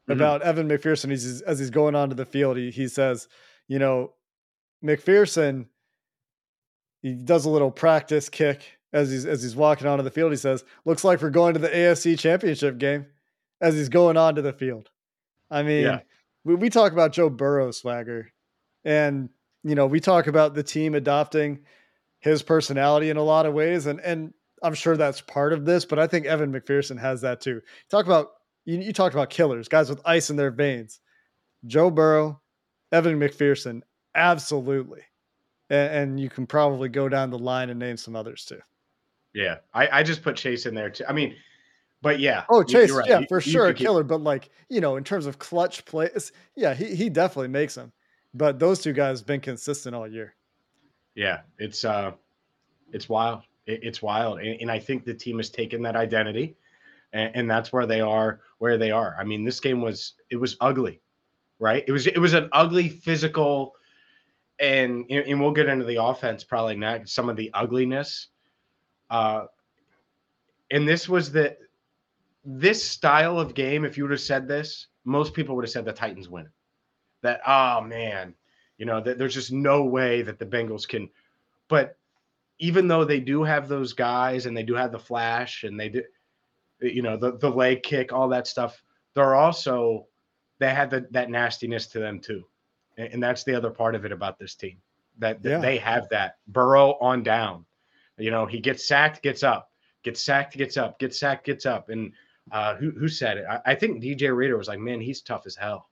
Mhm. 0.07 0.13
about 0.13 0.41
Evan 0.43 0.67
McPherson 0.69 1.09
he's, 1.09 1.41
as 1.41 1.59
he's 1.59 1.69
going 1.69 1.93
onto 1.93 2.15
the 2.15 2.25
field, 2.25 2.55
he 2.57 2.71
he 2.71 2.87
says, 2.87 3.27
you 3.67 3.79
know, 3.79 4.13
McPherson 4.83 5.65
he 7.01 7.13
does 7.15 7.43
a 7.45 7.49
little 7.49 7.71
practice 7.71 8.29
kick 8.29 8.77
as 8.93 9.09
he's 9.11 9.25
as 9.25 9.41
he's 9.43 9.55
walking 9.55 9.87
onto 9.87 10.03
the 10.03 10.11
field. 10.11 10.31
He 10.31 10.37
says, 10.37 10.63
"Looks 10.85 11.03
like 11.03 11.21
we're 11.21 11.29
going 11.29 11.53
to 11.53 11.59
the 11.59 11.69
AFC 11.69 12.17
Championship 12.17 12.77
game." 12.77 13.05
As 13.59 13.75
he's 13.75 13.89
going 13.89 14.17
onto 14.17 14.41
the 14.41 14.53
field, 14.53 14.89
I 15.51 15.61
mean, 15.61 15.83
Yeah. 15.83 15.99
we, 16.43 16.55
we 16.55 16.69
talk 16.71 16.93
about 16.93 17.11
Joe 17.13 17.29
Burrow 17.29 17.69
swagger, 17.71 18.31
and 18.83 19.29
you 19.63 19.75
know 19.75 19.85
we 19.85 19.99
talk 19.99 20.25
about 20.27 20.55
the 20.55 20.63
team 20.63 20.95
adopting 20.95 21.59
his 22.19 22.41
personality 22.41 23.09
in 23.11 23.17
a 23.17 23.23
lot 23.23 23.45
of 23.45 23.53
ways, 23.53 23.85
and 23.85 23.99
and 24.01 24.33
I'm 24.63 24.73
sure 24.73 24.97
that's 24.97 25.21
part 25.21 25.53
of 25.53 25.65
this, 25.65 25.85
but 25.85 25.99
I 25.99 26.07
think 26.07 26.25
Evan 26.25 26.51
McPherson 26.51 26.99
has 26.99 27.21
that 27.21 27.39
too. 27.41 27.61
Talk 27.89 28.05
about 28.05 28.29
you, 28.65 28.77
you 28.79 28.93
talked 28.93 29.13
about 29.15 29.29
killers, 29.29 29.67
guys 29.67 29.89
with 29.89 30.01
ice 30.05 30.29
in 30.31 30.35
their 30.37 30.51
veins. 30.51 30.99
Joe 31.65 31.91
Burrow, 31.91 32.41
Evan 32.91 33.19
McPherson, 33.19 33.81
absolutely. 34.15 35.01
And, 35.69 35.93
and 35.93 36.19
you 36.19 36.29
can 36.29 36.47
probably 36.47 36.89
go 36.89 37.07
down 37.09 37.29
the 37.29 37.37
line 37.39 37.69
and 37.69 37.79
name 37.79 37.97
some 37.97 38.15
others 38.15 38.45
too. 38.45 38.59
Yeah, 39.33 39.57
I, 39.73 39.99
I 39.99 40.03
just 40.03 40.23
put 40.23 40.35
Chase 40.35 40.65
in 40.65 40.75
there 40.75 40.89
too. 40.89 41.05
I 41.07 41.13
mean, 41.13 41.35
but 42.01 42.19
yeah. 42.19 42.43
Oh, 42.49 42.63
Chase, 42.63 42.91
right. 42.91 43.07
yeah, 43.07 43.19
You- 43.19 43.27
for 43.29 43.37
you 43.41 43.51
sure, 43.51 43.67
a 43.67 43.73
killer. 43.73 44.03
But 44.03 44.21
like, 44.21 44.49
you 44.69 44.81
know, 44.81 44.97
in 44.97 45.03
terms 45.03 45.25
of 45.25 45.39
clutch 45.39 45.85
plays, 45.85 46.31
yeah, 46.55 46.73
he 46.73 46.95
he 46.95 47.09
definitely 47.09 47.47
makes 47.49 47.75
them. 47.75 47.91
But 48.33 48.59
those 48.59 48.81
two 48.81 48.93
guys 48.93 49.19
have 49.19 49.27
been 49.27 49.41
consistent 49.41 49.95
all 49.95 50.07
year. 50.07 50.33
Yeah, 51.15 51.41
it's 51.59 51.83
uh, 51.85 52.11
it's 52.91 53.07
wild. 53.09 53.41
It, 53.65 53.81
it's 53.83 54.01
wild, 54.01 54.39
and, 54.39 54.59
and 54.61 54.71
I 54.71 54.79
think 54.79 55.05
the 55.05 55.13
team 55.13 55.37
has 55.37 55.49
taken 55.49 55.81
that 55.83 55.95
identity, 55.95 56.55
and, 57.13 57.35
and 57.35 57.51
that's 57.51 57.71
where 57.71 57.85
they 57.85 58.01
are. 58.01 58.41
Where 58.59 58.77
they 58.77 58.91
are. 58.91 59.15
I 59.19 59.23
mean, 59.23 59.43
this 59.45 59.59
game 59.59 59.81
was 59.81 60.13
it 60.29 60.37
was 60.37 60.57
ugly, 60.61 61.01
right? 61.59 61.83
It 61.87 61.91
was 61.91 62.07
it 62.07 62.17
was 62.17 62.33
an 62.33 62.49
ugly 62.53 62.89
physical, 62.89 63.75
and 64.59 65.05
and 65.11 65.39
we'll 65.39 65.51
get 65.51 65.67
into 65.67 65.85
the 65.85 66.01
offense 66.03 66.43
probably 66.43 66.75
next. 66.77 67.11
Some 67.13 67.27
of 67.29 67.35
the 67.35 67.51
ugliness, 67.53 68.27
uh, 69.11 69.45
and 70.71 70.87
this 70.87 71.07
was 71.07 71.31
the 71.31 71.55
this 72.43 72.83
style 72.83 73.39
of 73.39 73.53
game. 73.53 73.85
If 73.85 73.97
you 73.97 74.03
would 74.05 74.11
have 74.11 74.21
said 74.21 74.47
this, 74.47 74.87
most 75.05 75.33
people 75.35 75.55
would 75.55 75.65
have 75.65 75.71
said 75.71 75.85
the 75.85 75.93
Titans 75.93 76.29
win. 76.29 76.49
That 77.21 77.41
oh 77.45 77.81
man, 77.81 78.33
you 78.77 78.85
know 78.85 79.01
that 79.01 79.19
there's 79.19 79.35
just 79.35 79.51
no 79.51 79.83
way 79.83 80.23
that 80.23 80.39
the 80.39 80.45
Bengals 80.45 80.87
can. 80.87 81.09
But 81.67 81.97
even 82.57 82.87
though 82.87 83.05
they 83.05 83.19
do 83.19 83.43
have 83.43 83.67
those 83.67 83.93
guys 83.93 84.45
and 84.45 84.55
they 84.55 84.63
do 84.63 84.73
have 84.75 84.91
the 84.91 84.99
flash 84.99 85.63
and 85.63 85.79
they 85.79 85.89
do, 85.89 86.03
you 86.81 87.01
know, 87.01 87.17
the 87.17 87.37
the 87.37 87.49
leg 87.49 87.83
kick, 87.83 88.13
all 88.13 88.29
that 88.29 88.47
stuff, 88.47 88.81
they're 89.13 89.35
also 89.35 90.07
they 90.59 90.73
had 90.73 90.89
the, 90.89 91.07
that 91.11 91.29
nastiness 91.29 91.87
to 91.87 91.99
them 91.99 92.19
too, 92.19 92.43
and, 92.97 93.13
and 93.13 93.23
that's 93.23 93.43
the 93.43 93.53
other 93.53 93.71
part 93.71 93.93
of 93.93 94.05
it 94.05 94.11
about 94.11 94.39
this 94.39 94.55
team 94.55 94.77
that, 95.17 95.41
that 95.43 95.49
Yeah. 95.49 95.59
they 95.59 95.77
have 95.77 96.07
that 96.09 96.37
Burrow 96.47 96.97
on 97.01 97.23
down. 97.23 97.65
You 98.17 98.31
know, 98.31 98.45
he 98.45 98.59
gets 98.59 98.87
sacked, 98.87 99.21
gets 99.21 99.43
up, 99.43 99.69
gets 100.03 100.21
sacked, 100.21 100.57
gets 100.57 100.77
up, 100.77 100.99
gets 100.99 101.19
sacked, 101.19 101.45
gets 101.45 101.65
up, 101.65 101.89
and 101.89 102.11
uh, 102.51 102.75
who 102.75 102.91
who 102.91 103.07
said 103.07 103.37
it? 103.37 103.45
I, 103.49 103.61
I 103.65 103.75
think 103.75 104.03
DJ 104.03 104.35
Reader 104.35 104.57
was 104.57 104.67
like, 104.67 104.79
"Man, 104.79 105.01
he's 105.01 105.21
tough 105.21 105.43
as 105.45 105.55
hell." 105.55 105.89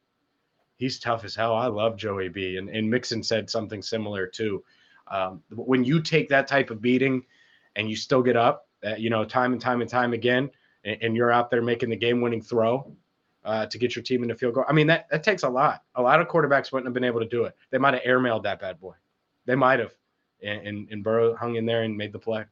He's 0.80 0.98
tough 0.98 1.26
as 1.26 1.36
hell. 1.36 1.54
I 1.54 1.68
love 1.68 1.98
Joey 1.98 2.30
B. 2.30 2.56
And, 2.56 2.70
and 2.70 2.90
Mixon 2.90 3.22
said 3.22 3.50
something 3.50 3.82
similar 3.82 4.26
too. 4.26 4.64
Um, 5.10 5.44
when 5.52 5.84
you 5.84 6.02
take 6.02 6.30
that 6.30 6.48
type 6.48 6.70
of 6.70 6.82
beating 6.82 7.24
and 7.76 7.90
you 7.90 7.98
still 7.98 8.24
get 8.24 8.38
up, 8.38 8.68
uh, 8.86 8.96
you 8.96 9.10
know, 9.10 9.26
time 9.26 9.52
and 9.52 9.62
time 9.62 9.82
and 9.82 9.90
time 9.90 10.14
again, 10.14 10.50
and, 10.86 10.98
and 11.02 11.16
you're 11.18 11.32
out 11.32 11.52
there 11.52 11.62
making 11.62 11.90
the 11.90 11.98
game 11.98 12.22
winning 12.22 12.42
throw 12.42 12.96
uh, 13.44 13.66
to 13.66 13.78
get 13.78 13.94
your 13.94 14.04
team 14.04 14.24
into 14.24 14.36
field 14.36 14.54
goal. 14.54 14.64
I 14.70 14.74
mean, 14.74 14.88
that, 14.88 15.10
that 15.10 15.22
takes 15.22 15.44
a 15.44 15.50
lot. 15.50 15.84
A 15.96 16.02
lot 16.02 16.22
of 16.22 16.30
quarterbacks 16.30 16.72
wouldn't 16.72 16.88
have 16.88 16.94
been 16.94 17.04
able 17.04 17.20
to 17.20 17.28
do 17.28 17.44
it. 17.44 17.56
They 17.72 17.78
might 17.78 17.94
have 17.94 18.04
airmailed 18.04 18.44
that 18.44 18.62
bad 18.62 18.80
boy. 18.80 18.94
They 19.46 19.56
might 19.56 19.80
have. 19.80 19.94
And, 20.44 20.68
and, 20.68 20.88
and 20.92 21.04
Burrow 21.04 21.36
hung 21.36 21.56
in 21.56 21.66
there 21.66 21.84
and 21.84 21.96
made 21.98 22.14
the 22.14 22.20
play. 22.20 22.46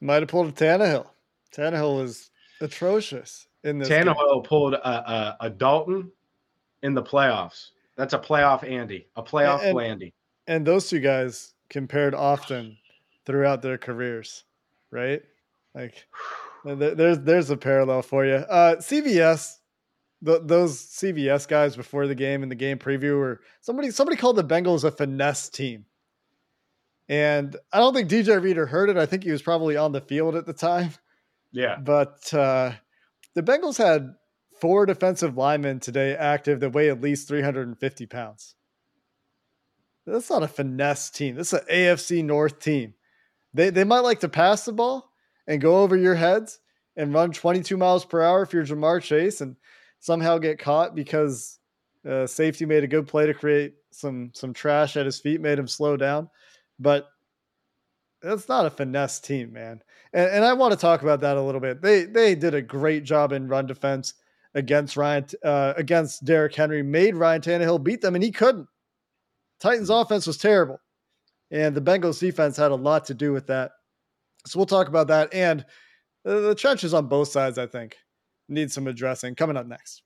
Might 0.00 0.22
have 0.22 0.28
pulled 0.28 0.48
a 0.48 0.52
Tannehill. 0.52 1.06
Tannehill 1.54 1.96
was 2.02 2.30
atrocious 2.60 3.46
in 3.64 3.78
this. 3.78 3.88
game. 3.88 4.04
Tannehill 4.06 4.44
pulled 4.44 4.74
a, 4.74 4.88
a, 4.88 5.36
a 5.40 5.50
Dalton 5.50 6.10
in 6.82 6.94
the 6.94 7.02
playoffs. 7.02 7.70
That's 7.96 8.14
a 8.14 8.18
playoff 8.18 8.68
Andy, 8.68 9.06
a 9.16 9.22
playoff 9.22 9.62
And- 9.62 9.74
Blandy. 9.74 10.14
and 10.46 10.66
those 10.66 10.88
two 10.88 11.00
guys 11.00 11.52
compared 11.68 12.14
often 12.14 12.78
throughout 13.26 13.60
their 13.62 13.76
careers, 13.78 14.44
right? 14.90 15.22
Like 15.74 16.06
there's 16.64 17.20
there's 17.20 17.50
a 17.50 17.56
parallel 17.56 18.02
for 18.02 18.24
you. 18.24 18.34
Uh, 18.34 18.76
CBS, 18.76 19.56
the, 20.22 20.40
those 20.40 20.80
CBS 20.80 21.46
guys 21.46 21.76
before 21.76 22.06
the 22.06 22.14
game 22.14 22.42
and 22.42 22.50
the 22.50 22.56
game 22.56 22.78
preview 22.78 23.18
were 23.18 23.40
somebody 23.60 23.90
somebody 23.90 24.16
called 24.16 24.36
the 24.36 24.44
Bengals 24.44 24.82
a 24.84 24.90
finesse 24.90 25.48
team. 25.50 25.84
And 27.10 27.56
I 27.72 27.78
don't 27.78 27.92
think 27.92 28.08
DJ 28.08 28.40
Reader 28.40 28.66
heard 28.66 28.88
it. 28.88 28.96
I 28.96 29.04
think 29.04 29.24
he 29.24 29.32
was 29.32 29.42
probably 29.42 29.76
on 29.76 29.90
the 29.90 30.00
field 30.00 30.36
at 30.36 30.46
the 30.46 30.52
time. 30.52 30.92
Yeah. 31.50 31.76
But 31.76 32.32
uh, 32.32 32.70
the 33.34 33.42
Bengals 33.42 33.78
had 33.78 34.14
four 34.60 34.86
defensive 34.86 35.36
linemen 35.36 35.80
today 35.80 36.14
active 36.14 36.60
that 36.60 36.70
weigh 36.70 36.88
at 36.88 37.00
least 37.00 37.26
350 37.26 38.06
pounds. 38.06 38.54
That's 40.06 40.30
not 40.30 40.44
a 40.44 40.48
finesse 40.48 41.10
team. 41.10 41.34
This 41.34 41.52
is 41.52 41.58
an 41.60 41.66
AFC 41.66 42.24
North 42.24 42.60
team. 42.60 42.94
They 43.52 43.70
they 43.70 43.84
might 43.84 44.00
like 44.00 44.20
to 44.20 44.28
pass 44.28 44.64
the 44.64 44.72
ball 44.72 45.10
and 45.48 45.60
go 45.60 45.82
over 45.82 45.96
your 45.96 46.14
heads 46.14 46.60
and 46.96 47.12
run 47.12 47.32
22 47.32 47.76
miles 47.76 48.04
per 48.04 48.22
hour 48.22 48.42
if 48.42 48.52
you're 48.52 48.64
Ja'Marr 48.64 49.02
Chase 49.02 49.40
and 49.40 49.56
somehow 49.98 50.38
get 50.38 50.60
caught 50.60 50.94
because 50.94 51.58
uh, 52.08 52.28
safety 52.28 52.66
made 52.66 52.84
a 52.84 52.88
good 52.88 53.08
play 53.08 53.26
to 53.26 53.34
create 53.34 53.74
some 53.90 54.30
some 54.32 54.52
trash 54.52 54.96
at 54.96 55.06
his 55.06 55.18
feet, 55.18 55.40
made 55.40 55.58
him 55.58 55.66
slow 55.66 55.96
down. 55.96 56.30
But 56.80 57.08
that's 58.22 58.48
not 58.48 58.66
a 58.66 58.70
finesse 58.70 59.20
team, 59.20 59.52
man. 59.52 59.82
And, 60.12 60.30
and 60.30 60.44
I 60.44 60.52
want 60.54 60.72
to 60.72 60.78
talk 60.78 61.02
about 61.02 61.20
that 61.20 61.36
a 61.36 61.42
little 61.42 61.60
bit. 61.60 61.80
They 61.80 62.04
they 62.04 62.34
did 62.34 62.54
a 62.54 62.62
great 62.62 63.04
job 63.04 63.32
in 63.32 63.48
run 63.48 63.66
defense 63.66 64.14
against 64.54 64.96
Ryan 64.96 65.26
uh, 65.44 65.74
against 65.76 66.24
Derrick 66.24 66.54
Henry, 66.54 66.82
made 66.82 67.14
Ryan 67.14 67.40
Tannehill 67.40 67.82
beat 67.82 68.00
them, 68.00 68.14
and 68.14 68.24
he 68.24 68.32
couldn't. 68.32 68.66
Titans 69.60 69.90
offense 69.90 70.26
was 70.26 70.38
terrible, 70.38 70.80
and 71.50 71.74
the 71.74 71.80
Bengals 71.80 72.18
defense 72.18 72.56
had 72.56 72.70
a 72.70 72.76
lot 72.76 73.04
to 73.06 73.14
do 73.14 73.32
with 73.32 73.46
that. 73.46 73.72
So 74.46 74.58
we'll 74.58 74.66
talk 74.66 74.88
about 74.88 75.08
that 75.08 75.32
and 75.34 75.64
the 76.24 76.54
trenches 76.54 76.94
on 76.94 77.08
both 77.08 77.28
sides. 77.28 77.58
I 77.58 77.66
think 77.66 77.96
need 78.48 78.70
some 78.72 78.86
addressing. 78.86 79.34
Coming 79.34 79.56
up 79.56 79.66
next. 79.66 80.02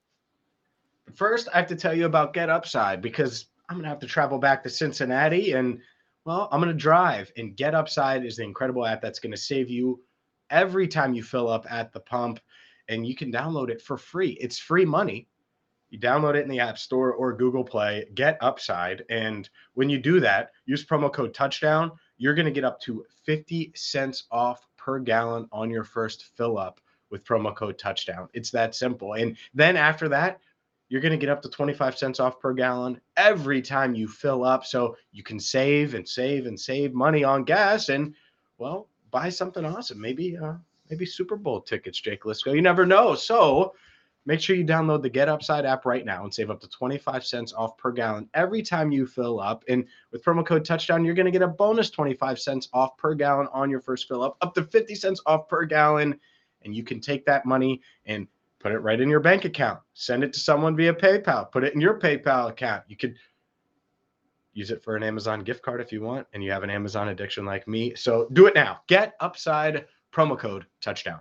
First, 1.15 1.49
I 1.53 1.59
have 1.59 1.69
to 1.69 1.77
tell 1.77 1.95
you 1.95 2.07
about 2.07 2.35
Get 2.35 2.51
Upside 2.51 3.01
because 3.01 3.47
I'm 3.69 3.77
gonna 3.77 3.89
have 3.89 4.01
to 4.01 4.07
travel 4.07 4.39
back 4.39 4.63
to 4.65 4.71
Cincinnati 4.71 5.53
and 5.53 5.81
well, 6.25 6.49
I'm 6.51 6.61
going 6.61 6.73
to 6.73 6.79
drive, 6.79 7.31
and 7.37 7.57
Get 7.57 7.75
Upside 7.75 8.25
is 8.25 8.37
the 8.37 8.45
incredible 8.45 8.87
app 8.87 9.03
that's 9.03 9.19
going 9.19 9.33
to 9.33 9.39
save 9.39 9.69
you 9.69 10.01
every 10.51 10.89
time 10.89 11.15
you 11.15 11.23
fill 11.23 11.49
up 11.49 11.67
at 11.71 11.93
the 11.93 12.01
pump, 12.01 12.41
and 12.89 13.07
you 13.07 13.15
can 13.15 13.31
download 13.31 13.71
it 13.71 13.83
for 13.83 13.97
free. 13.97 14.31
It's 14.41 14.59
free 14.59 14.85
money. 14.85 15.29
You 15.91 15.99
download 15.99 16.35
it 16.35 16.43
in 16.43 16.49
the 16.49 16.61
App 16.61 16.79
Store 16.79 17.13
or 17.13 17.33
Google 17.35 17.63
Play, 17.63 18.07
Get 18.15 18.39
Upside, 18.41 19.05
and 19.11 19.49
when 19.75 19.91
you 19.91 19.99
do 19.99 20.19
that, 20.21 20.51
use 20.65 20.85
promo 20.85 21.13
code 21.13 21.35
Touchdown. 21.35 21.93
You're 22.17 22.35
going 22.35 22.47
to 22.47 22.53
get 22.53 22.65
up 22.65 22.81
to 22.83 23.05
50 23.25 23.73
cents 23.77 24.25
off 24.31 24.67
per 24.77 24.99
gallon 24.99 25.47
on 25.53 25.71
your 25.71 25.85
first 25.85 26.25
fill 26.37 26.59
up 26.59 26.81
with 27.11 27.25
promo 27.25 27.55
code 27.55 27.79
Touchdown. 27.79 28.29
It's 28.33 28.51
that 28.51 28.75
simple. 28.75 29.13
And 29.15 29.37
then 29.53 29.77
after 29.77 30.09
that, 30.09 30.41
you're 30.88 31.01
going 31.01 31.12
to 31.12 31.18
get 31.18 31.31
up 31.31 31.42
to 31.42 31.49
25 31.49 31.97
cents 31.97 32.20
off 32.20 32.38
per 32.40 32.53
gallon 32.53 33.01
every 33.16 33.62
time 33.62 33.94
you 33.94 34.07
fill 34.07 34.44
up. 34.44 34.64
So 34.64 34.97
you 35.12 35.23
can 35.23 35.40
save 35.40 35.94
and 35.94 36.09
save 36.09 36.47
and 36.47 36.59
save 36.59 36.92
money 36.92 37.25
on 37.25 37.44
gas 37.44 37.88
and, 37.88 38.14
well, 38.59 38.88
buy 39.11 39.29
something 39.29 39.64
awesome. 39.64 40.01
Maybe, 40.01 40.37
uh, 40.37 40.55
maybe 40.90 41.07
Super 41.07 41.37
Bowl 41.37 41.61
tickets, 41.61 42.01
Jake 42.01 42.25
Liscow. 42.25 42.55
You 42.55 42.62
never 42.62 42.85
know. 42.85 43.14
So 43.14 43.75
make 44.27 44.40
sure 44.40 44.57
you 44.57 44.64
download 44.64 45.03
the 45.03 45.09
Get 45.09 45.29
Upside 45.29 45.64
app 45.64 45.87
right 45.87 46.05
now 46.05 46.25
and 46.25 46.33
save 46.33 46.51
up 46.51 46.61
to 46.61 46.68
25 46.68 47.25
cents 47.25 47.53
off 47.53 47.77
per 47.77 47.92
gallon 47.92 48.29
every 48.35 48.62
time 48.62 48.92
you 48.92 49.07
fill 49.07 49.40
up. 49.40 49.64
And 49.68 49.87
with 50.12 50.23
promo 50.23 50.44
code 50.44 50.64
touchdown, 50.64 51.05
you're 51.05 51.14
going 51.14 51.27
to 51.27 51.33
get 51.33 51.42
a 51.42 51.49
bonus 51.49 51.90
25 51.90 52.38
cents 52.38 52.68
off 52.73 52.97
per 52.97 53.14
gallon 53.14 53.49
on 53.53 53.70
your 53.70 53.81
first 53.81 54.07
fill 54.09 54.23
up, 54.23 54.37
up 54.40 54.55
to 54.55 54.64
50 54.64 54.94
cents 54.94 55.20
off 55.27 55.49
per 55.49 55.64
gallon. 55.64 56.18
And 56.62 56.75
you 56.75 56.83
can 56.83 57.01
take 57.01 57.27
that 57.27 57.44
money 57.44 57.83
and 58.07 58.27
put 58.64 58.72
it 58.72 58.79
right 58.79 58.98
in 58.98 59.11
your 59.11 59.20
bank 59.20 59.44
account, 59.44 59.79
send 59.92 60.24
it 60.24 60.33
to 60.33 60.40
someone 60.40 60.74
via 60.74 60.94
PayPal, 60.94 61.53
put 61.53 61.64
it 61.64 61.74
in 61.74 61.83
your 61.83 62.00
PayPal 62.00 62.48
account. 62.48 62.83
You 62.88 62.96
could 62.96 63.14
use 64.55 64.70
it 64.70 64.83
for 64.83 64.96
an 64.96 65.03
Amazon 65.03 65.44
gift 65.44 65.62
card 65.62 65.83
if 65.83 65.92
you 65.92 66.00
want, 66.00 66.27
and 66.33 66.42
you 66.42 66.50
have 66.50 66.62
an 66.62 66.70
Amazon 66.70 67.09
addiction 67.09 67.44
like 67.44 67.68
me. 67.68 67.94
So 67.94 68.27
do 68.33 68.46
it 68.46 68.55
now. 68.55 68.81
Get 68.87 69.16
Upside 69.20 69.85
promo 70.14 70.38
code 70.38 70.64
touchdown. 70.81 71.20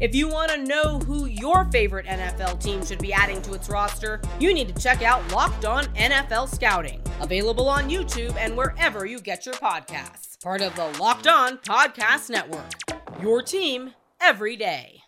If 0.00 0.14
you 0.14 0.28
want 0.28 0.52
to 0.52 0.64
know 0.64 1.00
who 1.00 1.26
your 1.26 1.64
favorite 1.72 2.06
NFL 2.06 2.62
team 2.62 2.86
should 2.86 3.00
be 3.00 3.12
adding 3.12 3.42
to 3.42 3.54
its 3.54 3.68
roster, 3.68 4.20
you 4.38 4.54
need 4.54 4.72
to 4.72 4.80
check 4.80 5.02
out 5.02 5.28
Locked 5.32 5.64
On 5.64 5.86
NFL 5.86 6.54
Scouting, 6.54 7.02
available 7.20 7.68
on 7.68 7.90
YouTube 7.90 8.36
and 8.36 8.56
wherever 8.56 9.06
you 9.06 9.18
get 9.18 9.44
your 9.44 9.56
podcasts. 9.56 10.40
Part 10.40 10.62
of 10.62 10.76
the 10.76 10.86
Locked 11.00 11.26
On 11.26 11.58
Podcast 11.58 12.30
Network. 12.30 12.70
Your 13.20 13.42
team 13.42 13.92
every 14.20 14.54
day. 14.54 15.02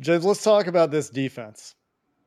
James, 0.00 0.24
let's 0.24 0.42
talk 0.42 0.66
about 0.66 0.90
this 0.90 1.08
defense. 1.08 1.76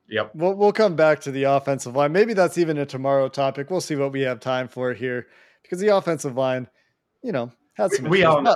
Yep. 0.08 0.32
We'll, 0.34 0.54
we'll 0.54 0.72
come 0.72 0.96
back 0.96 1.20
to 1.22 1.32
the 1.32 1.44
offensive 1.44 1.98
line. 1.98 2.14
Maybe 2.14 2.34
that's 2.34 2.58
even 2.58 2.78
a 2.78 2.86
tomorrow 2.86 3.28
topic. 3.28 3.70
We'll 3.70 3.82
see 3.82 3.98
what 3.98 4.14
we 4.14 4.22
have 4.22 4.40
time 4.40 4.70
for 4.70 4.94
here 4.94 5.28
because 5.64 5.80
the 5.80 5.90
offensive 5.90 6.38
line, 6.38 6.70
you 7.22 7.34
know, 7.34 7.52
had 7.74 7.92
some. 7.92 8.06
We, 8.06 8.20
we 8.20 8.24
all 8.24 8.42
know. 8.42 8.56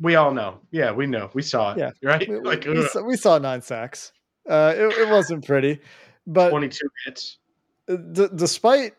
We 0.00 0.14
all 0.14 0.32
know. 0.32 0.60
Yeah, 0.70 0.92
we 0.92 1.06
know. 1.06 1.30
We 1.34 1.42
saw 1.42 1.72
it. 1.72 1.78
Yeah. 1.78 1.90
Right? 2.02 2.28
We, 2.28 2.38
like, 2.40 2.64
we, 2.64 2.86
saw, 2.86 3.02
we 3.02 3.16
saw, 3.16 3.38
nine 3.38 3.62
sacks. 3.62 4.12
Uh, 4.48 4.74
it, 4.76 4.98
it 4.98 5.08
wasn't 5.08 5.44
pretty, 5.44 5.80
but 6.26 6.50
22 6.50 6.88
hits. 7.04 7.38
D- 7.88 8.28
despite, 8.34 8.92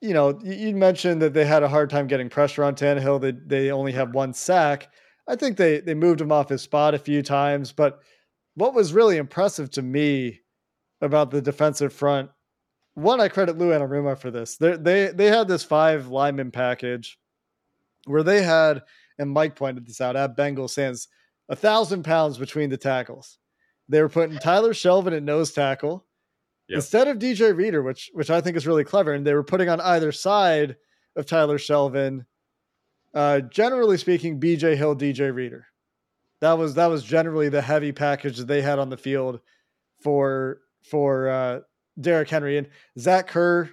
you 0.00 0.12
know, 0.12 0.38
you, 0.42 0.74
mentioned 0.74 1.22
that 1.22 1.32
they 1.32 1.46
had 1.46 1.62
a 1.62 1.68
hard 1.68 1.88
time 1.90 2.06
getting 2.06 2.28
pressure 2.28 2.64
on 2.64 2.74
Tannehill. 2.74 3.20
They, 3.20 3.32
they 3.32 3.70
only 3.70 3.92
have 3.92 4.14
one 4.14 4.34
sack. 4.34 4.88
I 5.28 5.36
think 5.36 5.56
they, 5.56 5.80
they 5.80 5.94
moved 5.94 6.20
him 6.20 6.32
off 6.32 6.48
his 6.48 6.62
spot 6.62 6.94
a 6.94 6.98
few 6.98 7.22
times, 7.22 7.72
but– 7.72 8.00
what 8.56 8.74
was 8.74 8.92
really 8.92 9.18
impressive 9.18 9.70
to 9.72 9.82
me 9.82 10.40
about 11.00 11.30
the 11.30 11.42
defensive 11.42 11.92
front, 11.92 12.30
one, 12.94 13.20
I 13.20 13.28
credit 13.28 13.58
Lou 13.58 13.68
Anarumo 13.68 14.18
for 14.18 14.30
this. 14.30 14.56
They 14.56 14.76
they 14.76 15.08
they 15.08 15.26
had 15.26 15.46
this 15.46 15.62
five 15.62 16.08
lineman 16.08 16.50
package 16.50 17.18
where 18.06 18.22
they 18.22 18.42
had, 18.42 18.82
and 19.18 19.30
Mike 19.30 19.56
pointed 19.56 19.86
this 19.86 20.00
out 20.00 20.16
at 20.16 20.36
Bengal 20.36 20.68
Sands, 20.68 21.08
a 21.48 21.56
thousand 21.56 22.02
pounds 22.04 22.38
between 22.38 22.70
the 22.70 22.76
tackles. 22.76 23.38
They 23.88 24.02
were 24.02 24.08
putting 24.08 24.38
Tyler 24.38 24.72
Shelvin 24.72 25.16
at 25.16 25.22
nose 25.22 25.52
tackle 25.52 26.04
yep. 26.68 26.76
instead 26.76 27.08
of 27.08 27.18
DJ 27.18 27.56
Reader, 27.56 27.82
which 27.82 28.10
which 28.12 28.30
I 28.30 28.40
think 28.40 28.56
is 28.56 28.66
really 28.66 28.84
clever. 28.84 29.12
And 29.12 29.26
they 29.26 29.34
were 29.34 29.44
putting 29.44 29.68
on 29.68 29.80
either 29.80 30.12
side 30.12 30.76
of 31.14 31.26
Tyler 31.26 31.58
Shelvin. 31.58 32.26
Uh, 33.14 33.40
generally 33.40 33.96
speaking, 33.96 34.40
BJ 34.40 34.76
Hill, 34.76 34.96
DJ 34.96 35.34
Reader. 35.34 35.66
That 36.40 36.58
was 36.58 36.74
that 36.74 36.86
was 36.86 37.04
generally 37.04 37.48
the 37.48 37.62
heavy 37.62 37.92
package 37.92 38.36
that 38.38 38.48
they 38.48 38.60
had 38.60 38.78
on 38.78 38.90
the 38.90 38.96
field 38.96 39.40
for 40.02 40.60
for 40.82 41.28
uh, 41.28 41.60
Derrick 42.00 42.28
Henry 42.28 42.58
and 42.58 42.68
Zach 42.98 43.28
Kerr 43.28 43.70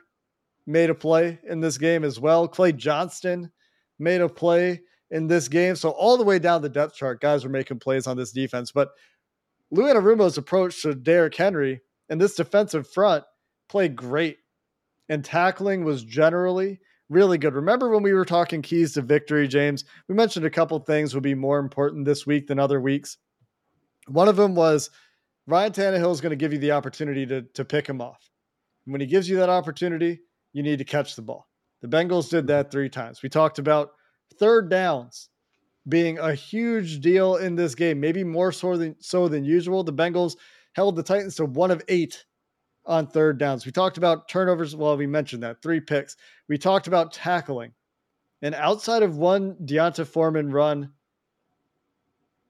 made 0.65 0.89
a 0.89 0.95
play 0.95 1.39
in 1.47 1.59
this 1.59 1.77
game 1.77 2.03
as 2.03 2.19
well. 2.19 2.47
Clay 2.47 2.71
Johnston 2.71 3.51
made 3.99 4.21
a 4.21 4.29
play 4.29 4.81
in 5.13 5.27
this 5.27 5.47
game. 5.47 5.75
So 5.75 5.91
all 5.91 6.17
the 6.17 6.23
way 6.23 6.39
down 6.39 6.63
the 6.63 6.69
depth 6.69 6.95
chart, 6.95 7.21
guys 7.21 7.43
were 7.43 7.49
making 7.49 7.79
plays 7.79 8.07
on 8.07 8.17
this 8.17 8.31
defense. 8.31 8.71
But 8.71 8.89
Lou 9.69 9.83
Anarumo's 9.83 10.39
approach 10.39 10.81
to 10.81 10.95
Derrick 10.95 11.35
Henry 11.35 11.81
and 12.09 12.19
this 12.19 12.35
defensive 12.35 12.89
front 12.89 13.23
played 13.69 13.95
great. 13.95 14.39
And 15.09 15.23
tackling 15.23 15.83
was 15.83 16.03
generally 16.03 16.79
really 17.09 17.37
good. 17.37 17.53
Remember 17.53 17.89
when 17.89 18.01
we 18.01 18.13
were 18.13 18.25
talking 18.25 18.63
keys 18.63 18.93
to 18.93 19.03
victory, 19.03 19.47
James? 19.47 19.85
We 20.07 20.15
mentioned 20.15 20.45
a 20.45 20.49
couple 20.49 20.79
things 20.79 21.13
would 21.13 21.23
be 21.23 21.35
more 21.35 21.59
important 21.59 22.05
this 22.05 22.25
week 22.25 22.47
than 22.47 22.57
other 22.57 22.81
weeks. 22.81 23.17
One 24.07 24.27
of 24.27 24.35
them 24.35 24.55
was 24.55 24.89
Ryan 25.45 25.73
Tannehill 25.73 26.11
is 26.11 26.21
going 26.21 26.31
to 26.31 26.35
give 26.35 26.53
you 26.53 26.59
the 26.59 26.71
opportunity 26.71 27.27
to, 27.27 27.43
to 27.53 27.63
pick 27.63 27.87
him 27.87 28.01
off. 28.01 28.29
when 28.85 28.99
he 28.99 29.07
gives 29.07 29.29
you 29.29 29.37
that 29.37 29.49
opportunity, 29.49 30.21
you 30.53 30.63
need 30.63 30.79
to 30.79 30.85
catch 30.85 31.15
the 31.15 31.21
ball. 31.21 31.47
The 31.81 31.87
Bengals 31.87 32.29
did 32.29 32.47
that 32.47 32.71
three 32.71 32.89
times. 32.89 33.21
We 33.21 33.29
talked 33.29 33.59
about 33.59 33.91
third 34.37 34.69
downs 34.69 35.29
being 35.87 36.17
a 36.19 36.33
huge 36.33 37.01
deal 37.01 37.35
in 37.37 37.55
this 37.55 37.75
game, 37.75 37.99
maybe 37.99 38.23
more 38.23 38.51
so 38.51 38.77
than, 38.77 38.95
so 38.99 39.27
than 39.27 39.43
usual. 39.43 39.83
The 39.83 39.93
Bengals 39.93 40.37
held 40.73 40.95
the 40.95 41.03
Titans 41.03 41.35
to 41.35 41.45
one 41.45 41.71
of 41.71 41.81
eight 41.87 42.25
on 42.85 43.07
third 43.07 43.37
downs. 43.37 43.65
We 43.65 43.71
talked 43.71 43.97
about 43.97 44.27
turnovers. 44.27 44.75
Well, 44.75 44.97
we 44.97 45.07
mentioned 45.07 45.43
that 45.43 45.61
three 45.61 45.79
picks. 45.79 46.15
We 46.47 46.57
talked 46.57 46.87
about 46.87 47.13
tackling. 47.13 47.73
And 48.41 48.55
outside 48.55 49.03
of 49.03 49.17
one 49.17 49.55
D'Onta 49.65 50.05
Foreman 50.05 50.51
run, 50.51 50.91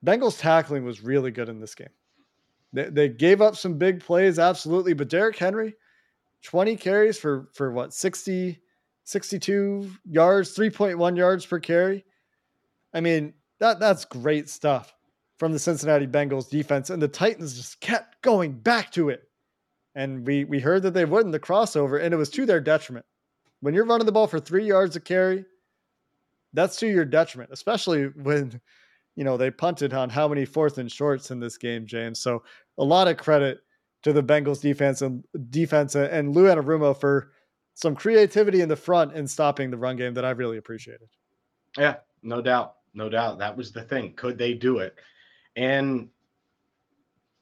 Bengals 0.03 0.39
tackling 0.39 0.83
was 0.83 1.03
really 1.03 1.31
good 1.31 1.49
in 1.49 1.59
this 1.59 1.75
game. 1.75 1.89
They, 2.73 2.89
they 2.89 3.09
gave 3.09 3.41
up 3.41 3.55
some 3.55 3.77
big 3.77 4.03
plays, 4.03 4.39
absolutely. 4.39 4.93
But 4.93 5.09
Derrick 5.09 5.38
Henry, 5.38 5.75
20 6.41 6.75
carries 6.75 7.17
for 7.17 7.47
for 7.53 7.71
what 7.71 7.93
60 7.93 8.59
62 9.05 9.89
yards, 10.05 10.55
3.1 10.55 11.17
yards 11.17 11.45
per 11.45 11.59
carry. 11.59 12.05
I 12.93 13.01
mean, 13.01 13.33
that 13.59 13.79
that's 13.79 14.05
great 14.05 14.49
stuff 14.49 14.93
from 15.37 15.51
the 15.51 15.59
Cincinnati 15.59 16.07
Bengals 16.07 16.49
defense 16.49 16.89
and 16.89 17.01
the 17.01 17.07
Titans 17.07 17.55
just 17.55 17.79
kept 17.81 18.21
going 18.21 18.53
back 18.53 18.91
to 18.91 19.09
it. 19.09 19.23
And 19.95 20.25
we 20.25 20.43
we 20.45 20.59
heard 20.59 20.83
that 20.83 20.93
they 20.93 21.05
wouldn't 21.05 21.31
the 21.31 21.39
crossover 21.39 22.01
and 22.01 22.13
it 22.13 22.17
was 22.17 22.29
to 22.31 22.45
their 22.45 22.61
detriment. 22.61 23.05
When 23.61 23.73
you're 23.73 23.85
running 23.85 24.05
the 24.05 24.11
ball 24.11 24.27
for 24.27 24.39
3 24.39 24.65
yards 24.65 24.95
a 24.95 24.99
carry, 24.99 25.45
that's 26.53 26.75
to 26.77 26.87
your 26.87 27.05
detriment, 27.05 27.51
especially 27.51 28.05
when 28.05 28.59
you 29.15 29.23
know 29.23 29.37
they 29.37 29.51
punted 29.51 29.93
on 29.93 30.09
how 30.09 30.27
many 30.27 30.45
fourth 30.45 30.77
and 30.77 30.91
shorts 30.91 31.31
in 31.31 31.39
this 31.39 31.57
game, 31.57 31.85
James. 31.85 32.19
So 32.19 32.43
a 32.77 32.83
lot 32.83 33.07
of 33.07 33.17
credit 33.17 33.59
to 34.03 34.13
the 34.13 34.23
Bengals 34.23 34.61
defense 34.61 35.01
and 35.01 35.23
defense 35.49 35.95
and 35.95 36.35
Lou 36.35 36.45
Anarumo 36.45 36.99
for 36.99 37.31
some 37.73 37.95
creativity 37.95 38.62
in 38.62 38.69
the 38.69 38.75
front 38.75 39.13
and 39.13 39.29
stopping 39.29 39.71
the 39.71 39.77
run 39.77 39.95
game 39.95 40.13
that 40.13 40.25
I 40.25 40.31
really 40.31 40.57
appreciated. 40.57 41.09
Yeah, 41.77 41.97
no 42.21 42.41
doubt. 42.41 42.75
No 42.93 43.09
doubt. 43.09 43.39
That 43.39 43.57
was 43.57 43.71
the 43.71 43.81
thing. 43.81 44.13
Could 44.13 44.38
they 44.38 44.53
do 44.53 44.77
it? 44.79 44.95
And 45.55 46.09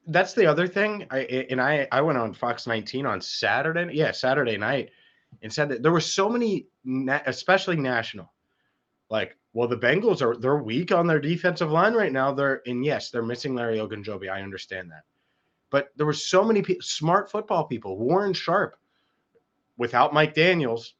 that's 0.07 0.33
the 0.33 0.45
other 0.45 0.67
thing. 0.67 1.05
I 1.11 1.19
and 1.49 1.61
I 1.61 1.87
I 1.91 2.01
went 2.01 2.17
on 2.17 2.33
Fox 2.33 2.65
19 2.65 3.05
on 3.05 3.21
Saturday. 3.21 3.89
Yeah, 3.93 4.11
Saturday 4.11 4.57
night 4.57 4.91
and 5.41 5.51
said 5.51 5.69
that 5.69 5.83
there 5.83 5.91
were 5.91 6.01
so 6.01 6.29
many 6.29 6.67
especially 7.25 7.77
national 7.77 8.31
like 9.09 9.37
well 9.53 9.67
the 9.67 9.77
Bengals 9.77 10.21
are 10.21 10.35
they're 10.35 10.57
weak 10.57 10.91
on 10.91 11.07
their 11.07 11.19
defensive 11.19 11.71
line 11.71 11.93
right 11.93 12.11
now. 12.11 12.33
They're 12.33 12.61
and 12.65 12.83
yes, 12.83 13.11
they're 13.11 13.21
missing 13.21 13.53
Larry 13.53 13.77
Ogunjobi. 13.77 14.31
I 14.31 14.41
understand 14.41 14.89
that. 14.91 15.03
But 15.69 15.89
there 15.95 16.05
were 16.05 16.13
so 16.13 16.43
many 16.43 16.61
pe- 16.61 16.79
smart 16.81 17.31
football 17.31 17.65
people. 17.65 17.97
Warren 17.97 18.33
Sharp 18.33 18.75
without 19.77 20.13
Mike 20.13 20.33
Daniels, 20.33 20.93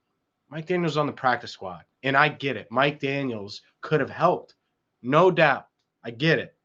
Mike 0.49 0.67
Daniels 0.67 0.97
on 0.97 1.07
the 1.07 1.13
practice 1.13 1.51
squad. 1.51 1.83
And 2.03 2.17
I 2.17 2.29
get 2.29 2.57
it. 2.57 2.67
Mike 2.71 2.99
Daniels 2.99 3.61
could 3.81 3.99
have 3.99 4.09
helped. 4.09 4.55
No 5.01 5.31
doubt. 5.31 5.67
I 6.03 6.11
get 6.11 6.39
it. 6.39 6.55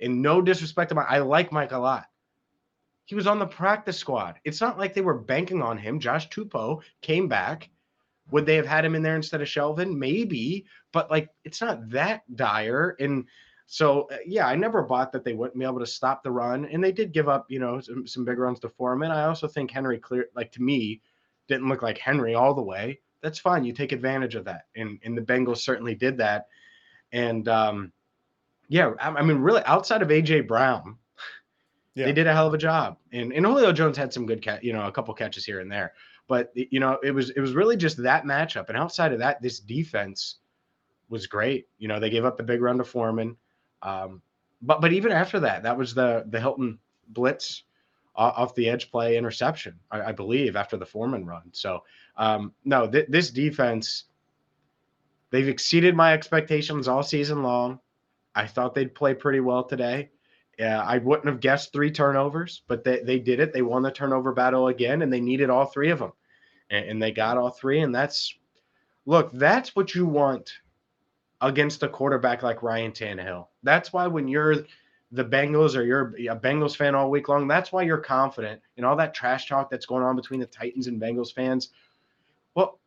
And 0.00 0.20
no 0.20 0.42
disrespect 0.42 0.90
to 0.90 0.94
Mike. 0.94 1.06
I 1.08 1.18
like 1.18 1.52
Mike 1.52 1.72
a 1.72 1.78
lot. 1.78 2.06
He 3.06 3.14
was 3.14 3.26
on 3.26 3.38
the 3.38 3.46
practice 3.46 3.96
squad. 3.96 4.38
It's 4.44 4.60
not 4.60 4.78
like 4.78 4.92
they 4.92 5.00
were 5.00 5.18
banking 5.18 5.62
on 5.62 5.78
him. 5.78 6.00
Josh 6.00 6.28
Tupou 6.28 6.82
came 7.00 7.28
back. 7.28 7.70
Would 8.32 8.46
they 8.46 8.56
have 8.56 8.66
had 8.66 8.84
him 8.84 8.94
in 8.94 9.02
there 9.02 9.16
instead 9.16 9.40
of 9.40 9.48
Shelvin? 9.48 9.96
Maybe, 9.96 10.66
but 10.92 11.10
like 11.10 11.28
it's 11.44 11.60
not 11.60 11.88
that 11.90 12.22
dire. 12.34 12.96
And 12.98 13.24
so 13.66 14.08
uh, 14.12 14.16
yeah, 14.26 14.46
I 14.46 14.56
never 14.56 14.82
bought 14.82 15.12
that 15.12 15.24
they 15.24 15.34
wouldn't 15.34 15.58
be 15.58 15.64
able 15.64 15.78
to 15.78 15.86
stop 15.86 16.22
the 16.22 16.30
run, 16.30 16.64
and 16.66 16.82
they 16.82 16.92
did 16.92 17.12
give 17.12 17.28
up, 17.28 17.46
you 17.48 17.60
know, 17.60 17.80
some, 17.80 18.06
some 18.06 18.24
big 18.24 18.38
runs 18.38 18.60
to 18.60 18.68
Foreman. 18.68 19.10
I 19.10 19.24
also 19.24 19.46
think 19.46 19.70
Henry 19.70 19.98
clear, 19.98 20.28
like 20.34 20.50
to 20.52 20.62
me, 20.62 21.00
didn't 21.48 21.68
look 21.68 21.82
like 21.82 21.98
Henry 21.98 22.34
all 22.34 22.54
the 22.54 22.62
way. 22.62 23.00
That's 23.22 23.38
fine. 23.38 23.64
You 23.64 23.72
take 23.72 23.92
advantage 23.92 24.34
of 24.34 24.44
that. 24.44 24.66
And, 24.76 24.98
and 25.04 25.16
the 25.16 25.22
Bengals 25.22 25.58
certainly 25.58 25.94
did 25.94 26.18
that. 26.18 26.46
And 27.12 27.48
um, 27.48 27.92
yeah, 28.68 28.92
I, 29.00 29.08
I 29.10 29.22
mean, 29.22 29.38
really, 29.38 29.62
outside 29.64 30.02
of 30.02 30.08
AJ 30.08 30.46
Brown, 30.46 30.96
yeah. 31.94 32.06
they 32.06 32.12
did 32.12 32.26
a 32.26 32.32
hell 32.32 32.46
of 32.46 32.54
a 32.54 32.58
job. 32.58 32.98
And, 33.12 33.32
and 33.32 33.46
Julio 33.46 33.72
Jones 33.72 33.96
had 33.96 34.12
some 34.12 34.26
good 34.26 34.42
cat, 34.42 34.62
you 34.62 34.72
know, 34.72 34.86
a 34.86 34.92
couple 34.92 35.14
catches 35.14 35.44
here 35.44 35.60
and 35.60 35.70
there. 35.70 35.94
But 36.28 36.50
you 36.54 36.80
know, 36.80 36.98
it 37.04 37.12
was 37.12 37.30
it 37.30 37.40
was 37.40 37.54
really 37.54 37.76
just 37.76 38.02
that 38.02 38.24
matchup. 38.24 38.68
And 38.68 38.76
outside 38.76 39.12
of 39.12 39.20
that, 39.20 39.40
this 39.40 39.60
defense 39.60 40.38
was 41.08 41.26
great. 41.26 41.68
You 41.78 41.86
know, 41.86 42.00
they 42.00 42.10
gave 42.10 42.24
up 42.24 42.36
the 42.36 42.42
big 42.42 42.60
run 42.60 42.78
to 42.78 42.84
Foreman. 42.84 43.36
Um, 43.82 44.22
but 44.60 44.80
but 44.80 44.92
even 44.92 45.12
after 45.12 45.38
that, 45.40 45.62
that 45.62 45.78
was 45.78 45.94
the 45.94 46.24
the 46.28 46.40
Hilton 46.40 46.78
blitz 47.08 47.62
off 48.16 48.54
the 48.54 48.68
edge 48.68 48.90
play 48.90 49.16
interception, 49.16 49.78
I, 49.90 50.02
I 50.02 50.12
believe, 50.12 50.56
after 50.56 50.76
the 50.76 50.86
Foreman 50.86 51.26
run. 51.26 51.50
So, 51.52 51.84
um, 52.16 52.52
no, 52.64 52.88
th- 52.90 53.06
this 53.08 53.30
defense, 53.30 54.04
they've 55.30 55.48
exceeded 55.48 55.94
my 55.94 56.12
expectations 56.12 56.88
all 56.88 57.02
season 57.02 57.42
long. 57.42 57.80
I 58.34 58.46
thought 58.46 58.74
they'd 58.74 58.94
play 58.94 59.14
pretty 59.14 59.40
well 59.40 59.64
today. 59.64 60.10
Yeah, 60.58 60.80
I 60.80 60.98
wouldn't 60.98 61.28
have 61.28 61.40
guessed 61.40 61.72
three 61.72 61.90
turnovers, 61.90 62.62
but 62.66 62.82
they, 62.82 63.02
they 63.02 63.18
did 63.18 63.40
it. 63.40 63.52
They 63.52 63.62
won 63.62 63.82
the 63.82 63.90
turnover 63.90 64.32
battle 64.32 64.68
again, 64.68 65.02
and 65.02 65.12
they 65.12 65.20
needed 65.20 65.50
all 65.50 65.66
three 65.66 65.90
of 65.90 65.98
them. 65.98 66.12
And, 66.70 66.86
and 66.86 67.02
they 67.02 67.12
got 67.12 67.36
all 67.36 67.50
three. 67.50 67.80
And 67.80 67.94
that's, 67.94 68.34
look, 69.04 69.30
that's 69.32 69.76
what 69.76 69.94
you 69.94 70.06
want 70.06 70.50
against 71.42 71.82
a 71.82 71.88
quarterback 71.88 72.42
like 72.42 72.62
Ryan 72.62 72.92
Tannehill. 72.92 73.48
That's 73.62 73.92
why 73.92 74.06
when 74.06 74.28
you're 74.28 74.64
the 75.12 75.24
Bengals 75.24 75.76
or 75.76 75.82
you're 75.82 76.14
a 76.30 76.36
Bengals 76.36 76.76
fan 76.76 76.94
all 76.94 77.10
week 77.10 77.28
long, 77.28 77.46
that's 77.46 77.72
why 77.72 77.82
you're 77.82 77.98
confident 77.98 78.60
in 78.76 78.84
all 78.84 78.96
that 78.96 79.14
trash 79.14 79.48
talk 79.48 79.70
that's 79.70 79.86
going 79.86 80.02
on 80.02 80.16
between 80.16 80.40
the 80.40 80.46
Titans 80.46 80.88
and 80.88 81.00
Bengals 81.00 81.32
fans. 81.32 81.70
Well, 82.54 82.78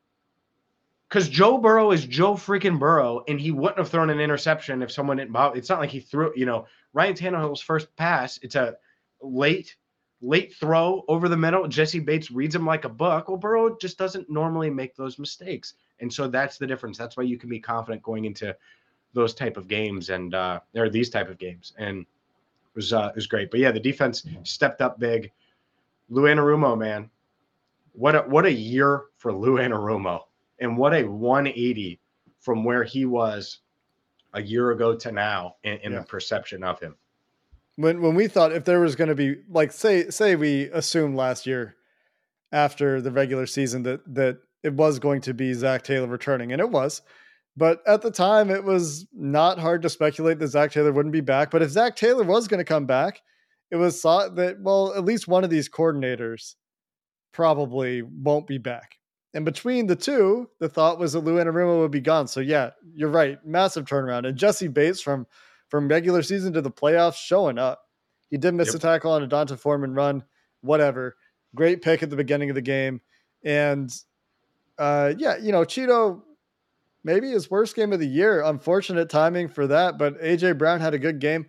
because 1.08 1.29
Joe 1.29 1.58
Burrow 1.58 1.91
is 1.91 2.05
Joe 2.05 2.34
freaking 2.34 2.77
Burrow, 2.77 3.23
and 3.27 3.39
he 3.39 3.51
wouldn't 3.51 3.79
have 3.79 3.89
thrown 3.89 4.10
an 4.10 4.19
interception 4.19 4.82
if 4.82 4.91
someone 4.91 5.17
didn't. 5.17 5.32
Bother. 5.32 5.58
It's 5.58 5.69
not 5.69 5.79
like 5.79 5.89
he 5.89 5.99
threw, 5.99 6.32
you 6.36 6.45
know, 6.45 6.67
Ryan 6.93 7.15
Tannehill's 7.15 7.62
first 7.62 7.95
pass. 7.95 8.38
It's 8.43 8.55
a 8.55 8.75
late, 9.21 9.75
late 10.21 10.53
throw 10.53 11.03
over 11.08 11.27
the 11.29 11.38
middle. 11.38 11.67
Jessie 11.67 11.99
Bates 11.99 12.29
reads 12.29 12.53
him 12.53 12.65
like 12.65 12.86
a 12.86 12.89
book. 12.89 13.27
Well, 13.27 13.38
Burrow 13.38 13.77
just 13.77 13.97
doesn't 13.97 14.29
normally 14.29 14.69
make 14.69 14.95
those 14.95 15.17
mistakes, 15.17 15.73
and 15.99 16.13
so 16.13 16.27
that's 16.27 16.58
the 16.58 16.67
difference. 16.67 16.97
That's 16.97 17.17
why 17.17 17.23
you 17.23 17.39
can 17.39 17.49
be 17.49 17.60
confident 17.60 18.03
going 18.03 18.25
into 18.25 18.55
those 19.13 19.34
type 19.34 19.58
of 19.58 19.67
games 19.67 20.10
and 20.10 20.34
uh, 20.34 20.60
or 20.76 20.89
these 20.89 21.10
type 21.10 21.30
of 21.30 21.38
games, 21.38 21.74
and 21.78 22.02
it 22.02 22.76
was 22.76 22.93
uh, 22.93 23.08
it 23.10 23.15
was 23.15 23.28
great. 23.28 23.52
But 23.52 23.60
yeah, 23.60 23.72
the 23.72 23.80
defense 23.80 24.26
stepped 24.43 24.82
up 24.82 25.00
big. 25.00 25.32
Lou 26.10 26.24
Anarumo, 26.24 26.78
man, 26.78 27.10
what 27.93 28.15
a 28.15 28.19
what 28.19 28.45
a 28.45 28.52
year 28.52 29.06
for 29.17 29.34
Lou 29.34 29.58
Anarumo, 29.58 30.22
and 30.60 30.78
what 30.78 30.93
a 30.93 31.04
180 31.04 32.00
from 32.39 32.63
where 32.63 32.84
he 32.84 33.06
was 33.06 33.60
a 34.34 34.41
year 34.41 34.72
ago 34.72 34.95
to 34.95 35.12
now 35.12 35.56
in, 35.63 35.78
in 35.78 35.91
yeah. 35.91 36.00
the 36.00 36.06
perception 36.06 36.63
of 36.63 36.80
him. 36.80 36.95
When 37.76 38.02
when 38.02 38.15
we 38.15 38.28
thought 38.28 38.52
if 38.52 38.65
there 38.65 38.80
was 38.80 38.95
going 38.95 39.10
to 39.10 39.15
be 39.15 39.38
like 39.50 39.72
say 39.72 40.10
say 40.10 40.36
we 40.36 40.69
assumed 40.72 41.15
last 41.15 41.45
year 41.45 41.76
after 42.52 43.02
the 43.02 43.12
regular 43.12 43.45
season 43.45 43.84
that 43.84 44.13
that 44.13 44.39
it 44.63 44.74
was 44.74 45.00
going 45.00 45.22
to 45.22 45.34
be 45.34 45.54
Zac 45.54 45.84
Taylor 45.84 46.08
returning, 46.08 46.52
and 46.52 46.60
it 46.62 46.69
was. 46.69 47.02
But 47.60 47.86
at 47.86 48.02
the 48.02 48.10
time, 48.10 48.50
it 48.50 48.63
was 48.63 49.06
not 49.12 49.60
hard 49.60 49.82
to 49.82 49.89
speculate 49.89 50.39
that 50.39 50.48
Zac 50.48 50.72
Taylor 50.72 50.93
wouldn't 50.93 51.12
be 51.12 51.19
back. 51.19 51.52
But 51.52 51.62
if 51.62 51.72
Zac 51.72 51.98
Taylor 51.98 52.24
was 52.24 52.48
going 52.48 52.60
to 52.60 52.63
come 52.63 52.86
back, 52.86 53.22
it 53.69 53.76
was 53.76 54.02
thought 54.02 54.36
that, 54.36 54.62
well, 54.62 54.93
at 54.95 55.04
least 55.04 55.28
one 55.28 55.43
of 55.43 55.50
these 55.50 55.67
coordinators 55.67 56.56
probably 57.34 58.02
won't 58.02 58.48
be 58.48 58.60
back. 58.60 58.95
And 59.34 59.43
between 59.43 59.88
the 59.88 59.98
two, 59.98 60.50
the 60.62 60.69
thought 60.69 61.00
was 61.00 61.12
that 61.12 61.19
Lou 61.19 61.36
Anarumo 61.36 61.82
would 61.82 61.91
be 61.91 62.00
gone. 62.00 62.30
So 62.30 62.39
yeah, 62.39 62.69
you're 62.95 63.10
right. 63.10 63.38
Massive 63.45 63.84
turnaround. 63.84 64.26
And 64.26 64.38
Jessie 64.38 64.69
Bates 64.69 65.02
from 65.02 65.28
from 65.67 65.89
regular 65.89 66.24
season 66.24 66.54
to 66.54 66.62
the 66.62 66.72
playoffs 66.72 67.17
showing 67.17 67.58
up. 67.58 67.82
He 68.30 68.38
did 68.38 68.54
miss 68.54 68.69
yep. 68.69 68.76
a 68.76 68.80
tackle 68.80 69.12
on 69.12 69.22
a 69.22 69.28
D'Onta 69.28 69.60
Foreman 69.60 69.93
run. 69.93 70.24
Whatever. 70.62 71.17
Great 71.56 71.82
pick 71.82 72.04
at 72.04 72.10
the 72.10 72.15
beginning 72.15 72.50
of 72.50 72.56
the 72.56 72.62
game. 72.62 73.02
And 73.43 73.93
uh, 74.78 75.13
yeah, 75.17 75.36
you 75.36 75.52
know, 75.52 75.65
Cheeto 75.65 76.22
maybe 77.03 77.31
his 77.31 77.49
worst 77.49 77.75
game 77.75 77.93
of 77.93 77.99
the 77.99 78.07
year. 78.07 78.43
Unfortunate 78.43 79.09
timing 79.09 79.47
for 79.47 79.67
that, 79.67 79.97
but 79.97 80.21
AJ 80.21 80.57
Brown 80.57 80.79
had 80.79 80.93
a 80.93 80.99
good 80.99 81.19
game. 81.19 81.47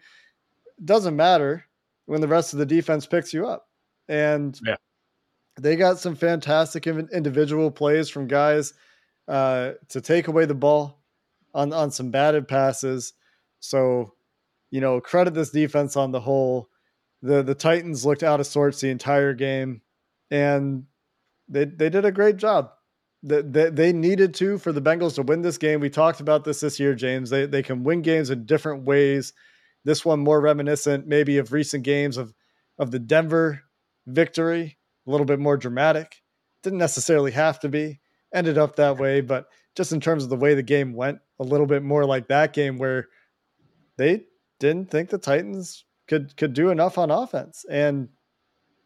Doesn't 0.84 1.16
matter 1.16 1.66
when 2.06 2.20
the 2.20 2.28
rest 2.28 2.52
of 2.52 2.58
the 2.58 2.66
defense 2.66 3.06
picks 3.06 3.32
you 3.32 3.46
up. 3.46 3.68
And 4.08 4.58
yeah. 4.66 4.76
they 5.60 5.76
got 5.76 5.98
some 5.98 6.16
fantastic 6.16 6.86
individual 6.86 7.70
plays 7.70 8.08
from 8.08 8.26
guys 8.26 8.74
uh, 9.28 9.72
to 9.88 10.00
take 10.00 10.28
away 10.28 10.44
the 10.44 10.54
ball 10.54 11.00
on, 11.54 11.72
on 11.72 11.90
some 11.90 12.10
batted 12.10 12.48
passes. 12.48 13.12
So, 13.60 14.14
you 14.70 14.80
know, 14.80 15.00
credit 15.00 15.34
this 15.34 15.50
defense 15.50 15.96
on 15.96 16.10
the 16.10 16.20
whole. 16.20 16.68
The 17.22 17.42
the 17.42 17.54
Titans 17.54 18.06
looked 18.06 18.22
out 18.22 18.40
of 18.40 18.46
sorts 18.46 18.80
the 18.80 18.88
entire 18.88 19.34
game, 19.34 19.82
and 20.30 20.86
they 21.50 21.66
they 21.66 21.90
did 21.90 22.06
a 22.06 22.12
great 22.12 22.38
job 22.38 22.70
that 23.22 23.76
they 23.76 23.92
needed 23.92 24.34
to 24.34 24.58
for 24.58 24.72
the 24.72 24.80
Bengals 24.80 25.16
to 25.16 25.22
win 25.22 25.42
this 25.42 25.58
game. 25.58 25.80
We 25.80 25.90
talked 25.90 26.20
about 26.20 26.44
this 26.44 26.60
this 26.60 26.80
year, 26.80 26.94
James. 26.94 27.30
They 27.30 27.46
they 27.46 27.62
can 27.62 27.84
win 27.84 28.02
games 28.02 28.30
in 28.30 28.46
different 28.46 28.84
ways. 28.84 29.32
This 29.84 30.04
one 30.04 30.20
more 30.20 30.40
reminiscent 30.40 31.06
maybe 31.06 31.38
of 31.38 31.52
recent 31.52 31.84
games 31.84 32.16
of 32.16 32.32
of 32.78 32.90
the 32.90 32.98
Denver 32.98 33.62
victory, 34.06 34.78
a 35.06 35.10
little 35.10 35.26
bit 35.26 35.38
more 35.38 35.56
dramatic. 35.56 36.22
Didn't 36.62 36.78
necessarily 36.78 37.32
have 37.32 37.60
to 37.60 37.68
be. 37.68 38.00
Ended 38.32 38.56
up 38.58 38.76
that 38.76 38.98
way, 38.98 39.20
but 39.20 39.46
just 39.76 39.92
in 39.92 40.00
terms 40.00 40.24
of 40.24 40.30
the 40.30 40.36
way 40.36 40.54
the 40.54 40.62
game 40.62 40.94
went, 40.94 41.18
a 41.38 41.44
little 41.44 41.66
bit 41.66 41.82
more 41.82 42.04
like 42.04 42.28
that 42.28 42.52
game 42.52 42.78
where 42.78 43.08
they 43.96 44.24
didn't 44.58 44.90
think 44.90 45.10
the 45.10 45.18
Titans 45.18 45.84
could 46.08 46.36
could 46.36 46.54
do 46.54 46.70
enough 46.70 46.96
on 46.96 47.10
offense 47.10 47.64
and 47.70 48.08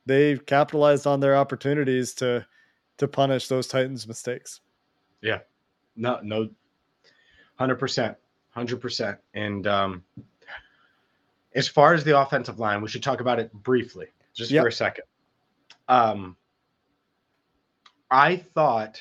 they 0.06 0.36
capitalized 0.36 1.06
on 1.06 1.20
their 1.20 1.36
opportunities 1.36 2.14
to 2.14 2.46
to 2.98 3.08
punish 3.08 3.48
those 3.48 3.66
Titans 3.66 4.06
mistakes. 4.06 4.60
Yeah. 5.20 5.40
No, 5.96 6.20
no, 6.22 6.48
100%. 7.58 8.16
100%. 8.56 9.18
And 9.34 9.66
um, 9.66 10.04
as 11.54 11.68
far 11.68 11.94
as 11.94 12.04
the 12.04 12.18
offensive 12.18 12.58
line, 12.58 12.82
we 12.82 12.88
should 12.88 13.02
talk 13.02 13.20
about 13.20 13.38
it 13.38 13.52
briefly, 13.52 14.06
just 14.32 14.50
yep. 14.50 14.62
for 14.62 14.68
a 14.68 14.72
second. 14.72 15.04
Um, 15.88 16.36
I 18.10 18.36
thought 18.36 19.00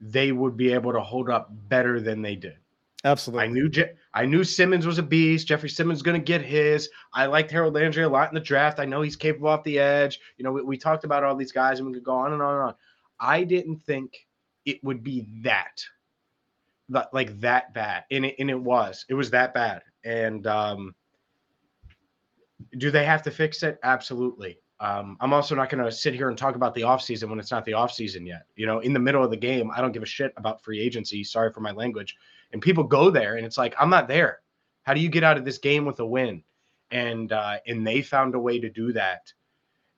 they 0.00 0.32
would 0.32 0.56
be 0.56 0.72
able 0.72 0.92
to 0.92 1.00
hold 1.00 1.30
up 1.30 1.50
better 1.68 2.00
than 2.00 2.22
they 2.22 2.36
did. 2.36 2.56
Absolutely. 3.04 3.44
I 3.44 3.48
knew 3.48 3.68
Je- 3.68 3.92
I 4.14 4.26
knew 4.26 4.44
Simmons 4.44 4.86
was 4.86 4.98
a 4.98 5.02
beast. 5.02 5.48
Jeffrey 5.48 5.68
Simmons 5.68 6.02
going 6.02 6.20
to 6.20 6.24
get 6.24 6.40
his. 6.40 6.88
I 7.12 7.26
liked 7.26 7.50
Harold 7.50 7.74
Landry 7.74 8.04
a 8.04 8.08
lot 8.08 8.28
in 8.28 8.34
the 8.34 8.40
draft. 8.40 8.78
I 8.78 8.84
know 8.84 9.02
he's 9.02 9.16
capable 9.16 9.48
off 9.48 9.64
the 9.64 9.78
edge. 9.78 10.20
You 10.36 10.44
know, 10.44 10.52
we, 10.52 10.62
we 10.62 10.76
talked 10.76 11.04
about 11.04 11.24
all 11.24 11.34
these 11.34 11.50
guys, 11.50 11.78
and 11.78 11.88
we 11.88 11.94
could 11.94 12.04
go 12.04 12.14
on 12.14 12.32
and 12.32 12.40
on 12.40 12.54
and 12.54 12.62
on. 12.62 12.74
I 13.22 13.44
didn't 13.44 13.76
think 13.76 14.26
it 14.66 14.82
would 14.82 15.02
be 15.04 15.26
that, 15.42 15.82
like 17.12 17.40
that 17.40 17.72
bad, 17.72 18.04
and 18.10 18.26
it 18.26 18.34
and 18.38 18.50
it 18.50 18.60
was. 18.60 19.06
It 19.08 19.14
was 19.14 19.30
that 19.30 19.54
bad. 19.54 19.82
And 20.04 20.46
um, 20.48 20.94
do 22.78 22.90
they 22.90 23.04
have 23.04 23.22
to 23.22 23.30
fix 23.30 23.62
it? 23.62 23.78
Absolutely. 23.84 24.58
Um, 24.80 25.16
I'm 25.20 25.32
also 25.32 25.54
not 25.54 25.70
going 25.70 25.84
to 25.84 25.92
sit 25.92 26.12
here 26.12 26.28
and 26.28 26.36
talk 26.36 26.56
about 26.56 26.74
the 26.74 26.80
offseason 26.80 27.30
when 27.30 27.38
it's 27.38 27.52
not 27.52 27.64
the 27.64 27.72
offseason 27.72 28.26
yet. 28.26 28.46
You 28.56 28.66
know, 28.66 28.80
in 28.80 28.92
the 28.92 28.98
middle 28.98 29.22
of 29.22 29.30
the 29.30 29.36
game, 29.36 29.70
I 29.70 29.80
don't 29.80 29.92
give 29.92 30.02
a 30.02 30.06
shit 30.06 30.32
about 30.36 30.60
free 30.60 30.80
agency. 30.80 31.22
Sorry 31.22 31.52
for 31.52 31.60
my 31.60 31.70
language. 31.70 32.16
And 32.52 32.60
people 32.60 32.82
go 32.82 33.08
there, 33.08 33.36
and 33.36 33.46
it's 33.46 33.56
like, 33.56 33.76
I'm 33.78 33.90
not 33.90 34.08
there. 34.08 34.40
How 34.82 34.92
do 34.92 35.00
you 35.00 35.08
get 35.08 35.22
out 35.22 35.38
of 35.38 35.44
this 35.44 35.58
game 35.58 35.84
with 35.84 36.00
a 36.00 36.06
win? 36.06 36.42
And 36.90 37.30
uh, 37.30 37.58
and 37.66 37.86
they 37.86 38.02
found 38.02 38.34
a 38.34 38.40
way 38.40 38.58
to 38.58 38.68
do 38.68 38.92
that. 38.92 39.32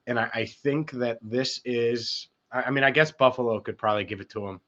And 0.06 0.20
I, 0.20 0.28
I 0.34 0.44
think 0.44 0.90
that 0.92 1.18
this 1.22 1.60
is, 1.64 2.28
I, 2.54 2.70
mean, 2.70 2.84
I 2.84 2.90
guess 2.90 3.10
Buffalo 3.10 3.58
could 3.60 3.76
probably 3.76 4.04
give 4.04 4.20
it 4.20 4.30
to 4.30 4.40
them, 4.40 4.60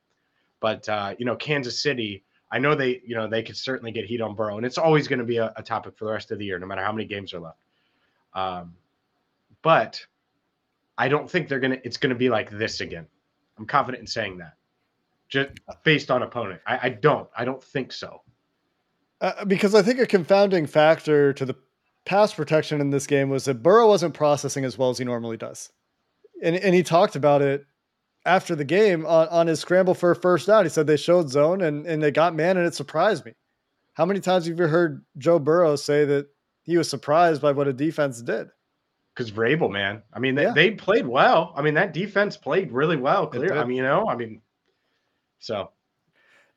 but 0.60 0.88
uh, 0.88 1.14
you 1.18 1.24
know, 1.24 1.36
Kansas 1.36 1.80
City. 1.80 2.24
I 2.50 2.58
know 2.58 2.74
they, 2.74 3.00
you 3.04 3.16
know, 3.16 3.26
they 3.28 3.42
could 3.42 3.56
certainly 3.56 3.90
get 3.90 4.04
heat 4.04 4.20
on 4.20 4.34
Burrow, 4.34 4.56
and 4.56 4.64
it's 4.64 4.78
always 4.78 5.08
going 5.08 5.18
to 5.18 5.24
be 5.24 5.38
a, 5.38 5.52
a 5.56 5.62
topic 5.62 5.96
for 5.96 6.04
the 6.04 6.12
rest 6.12 6.30
of 6.30 6.38
the 6.38 6.44
year, 6.44 6.58
no 6.58 6.66
matter 6.66 6.82
how 6.82 6.92
many 6.92 7.04
games 7.04 7.34
are 7.34 7.40
left. 7.40 7.58
Um, 8.34 8.74
but 9.62 10.04
I 10.98 11.08
don't 11.08 11.30
think 11.30 11.48
they're 11.48 11.60
gonna. 11.60 11.78
It's 11.84 11.96
gonna 11.96 12.14
be 12.14 12.28
like 12.28 12.50
this 12.50 12.80
again. 12.80 13.06
I'm 13.58 13.66
confident 13.66 14.00
in 14.00 14.06
saying 14.06 14.38
that, 14.38 14.54
just 15.28 15.50
based 15.82 16.10
on 16.10 16.22
opponent. 16.22 16.60
I, 16.66 16.78
I 16.84 16.88
don't. 16.90 17.28
I 17.36 17.44
don't 17.44 17.62
think 17.62 17.92
so. 17.92 18.22
Uh, 19.20 19.44
because 19.46 19.74
I 19.74 19.82
think 19.82 19.98
a 19.98 20.06
confounding 20.06 20.66
factor 20.66 21.32
to 21.32 21.44
the 21.44 21.54
pass 22.04 22.34
protection 22.34 22.80
in 22.80 22.90
this 22.90 23.06
game 23.06 23.30
was 23.30 23.46
that 23.46 23.62
Burrow 23.62 23.88
wasn't 23.88 24.14
processing 24.14 24.64
as 24.64 24.76
well 24.78 24.90
as 24.90 24.98
he 24.98 25.04
normally 25.04 25.36
does, 25.36 25.70
and 26.42 26.56
and 26.56 26.74
he 26.74 26.82
talked 26.82 27.16
about 27.16 27.42
it 27.42 27.66
after 28.26 28.54
the 28.54 28.64
game 28.64 29.06
on, 29.06 29.28
on 29.28 29.46
his 29.46 29.60
scramble 29.60 29.94
for 29.94 30.10
a 30.10 30.16
first 30.16 30.46
down. 30.46 30.64
He 30.64 30.68
said 30.68 30.86
they 30.86 30.96
showed 30.98 31.30
zone 31.30 31.62
and 31.62 31.86
and 31.86 32.02
they 32.02 32.10
got 32.10 32.34
man, 32.34 32.56
and 32.58 32.66
it 32.66 32.74
surprised 32.74 33.24
me. 33.24 33.32
How 33.94 34.04
many 34.04 34.20
times 34.20 34.46
have 34.46 34.58
you 34.58 34.66
heard 34.66 35.04
Joe 35.16 35.38
Burrow 35.38 35.76
say 35.76 36.04
that 36.04 36.26
he 36.64 36.76
was 36.76 36.90
surprised 36.90 37.40
by 37.40 37.52
what 37.52 37.68
a 37.68 37.72
defense 37.72 38.20
did? 38.20 38.48
because 39.14 39.32
Vrabel, 39.32 39.70
man. 39.72 40.02
I 40.12 40.18
mean, 40.18 40.34
they, 40.34 40.42
Yeah. 40.42 40.52
they 40.52 40.72
played 40.72 41.06
well. 41.06 41.54
I 41.56 41.62
mean, 41.62 41.72
that 41.72 41.94
defense 41.94 42.36
played 42.36 42.70
really 42.70 42.98
well. 42.98 43.26
Clear. 43.26 43.54
I 43.56 43.64
mean, 43.64 43.78
you 43.78 43.82
know, 43.82 44.06
I 44.06 44.14
mean, 44.14 44.42
so 45.38 45.70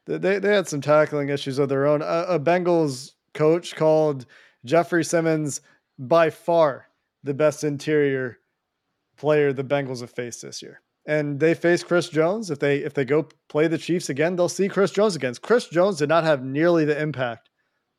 They- 0.05 0.17
They, 0.17 0.39
they 0.39 0.53
had 0.55 0.67
some 0.67 0.81
tackling 0.81 1.29
issues 1.29 1.57
of 1.57 1.69
their 1.69 1.85
own. 1.87 2.01
A, 2.01 2.25
a 2.35 2.39
Bengals 2.39 3.13
coach 3.33 3.77
called 3.77 4.25
Jeffrey 4.65 5.05
Simmons 5.05 5.61
by 5.97 6.29
far 6.29 6.87
the 7.23 7.33
best 7.33 7.63
interior 7.63 8.39
player 9.15 9.53
the 9.53 9.63
Bengals 9.63 10.01
have 10.01 10.11
faced 10.11 10.41
this 10.41 10.61
year. 10.61 10.81
And 11.09 11.39
they 11.39 11.55
face 11.55 11.83
Chris 11.83 12.07
Jones. 12.07 12.51
If 12.51 12.59
they 12.59 12.77
if 12.77 12.93
they 12.93 13.03
go 13.03 13.27
play 13.47 13.67
the 13.67 13.79
Chiefs 13.79 14.09
again, 14.09 14.35
they'll 14.35 14.47
see 14.47 14.69
Chris 14.69 14.91
Jones 14.91 15.15
again. 15.15 15.33
Chris 15.41 15.67
Jones 15.67 15.97
did 15.97 16.07
not 16.07 16.23
have 16.23 16.43
nearly 16.43 16.85
the 16.85 17.01
impact 17.01 17.49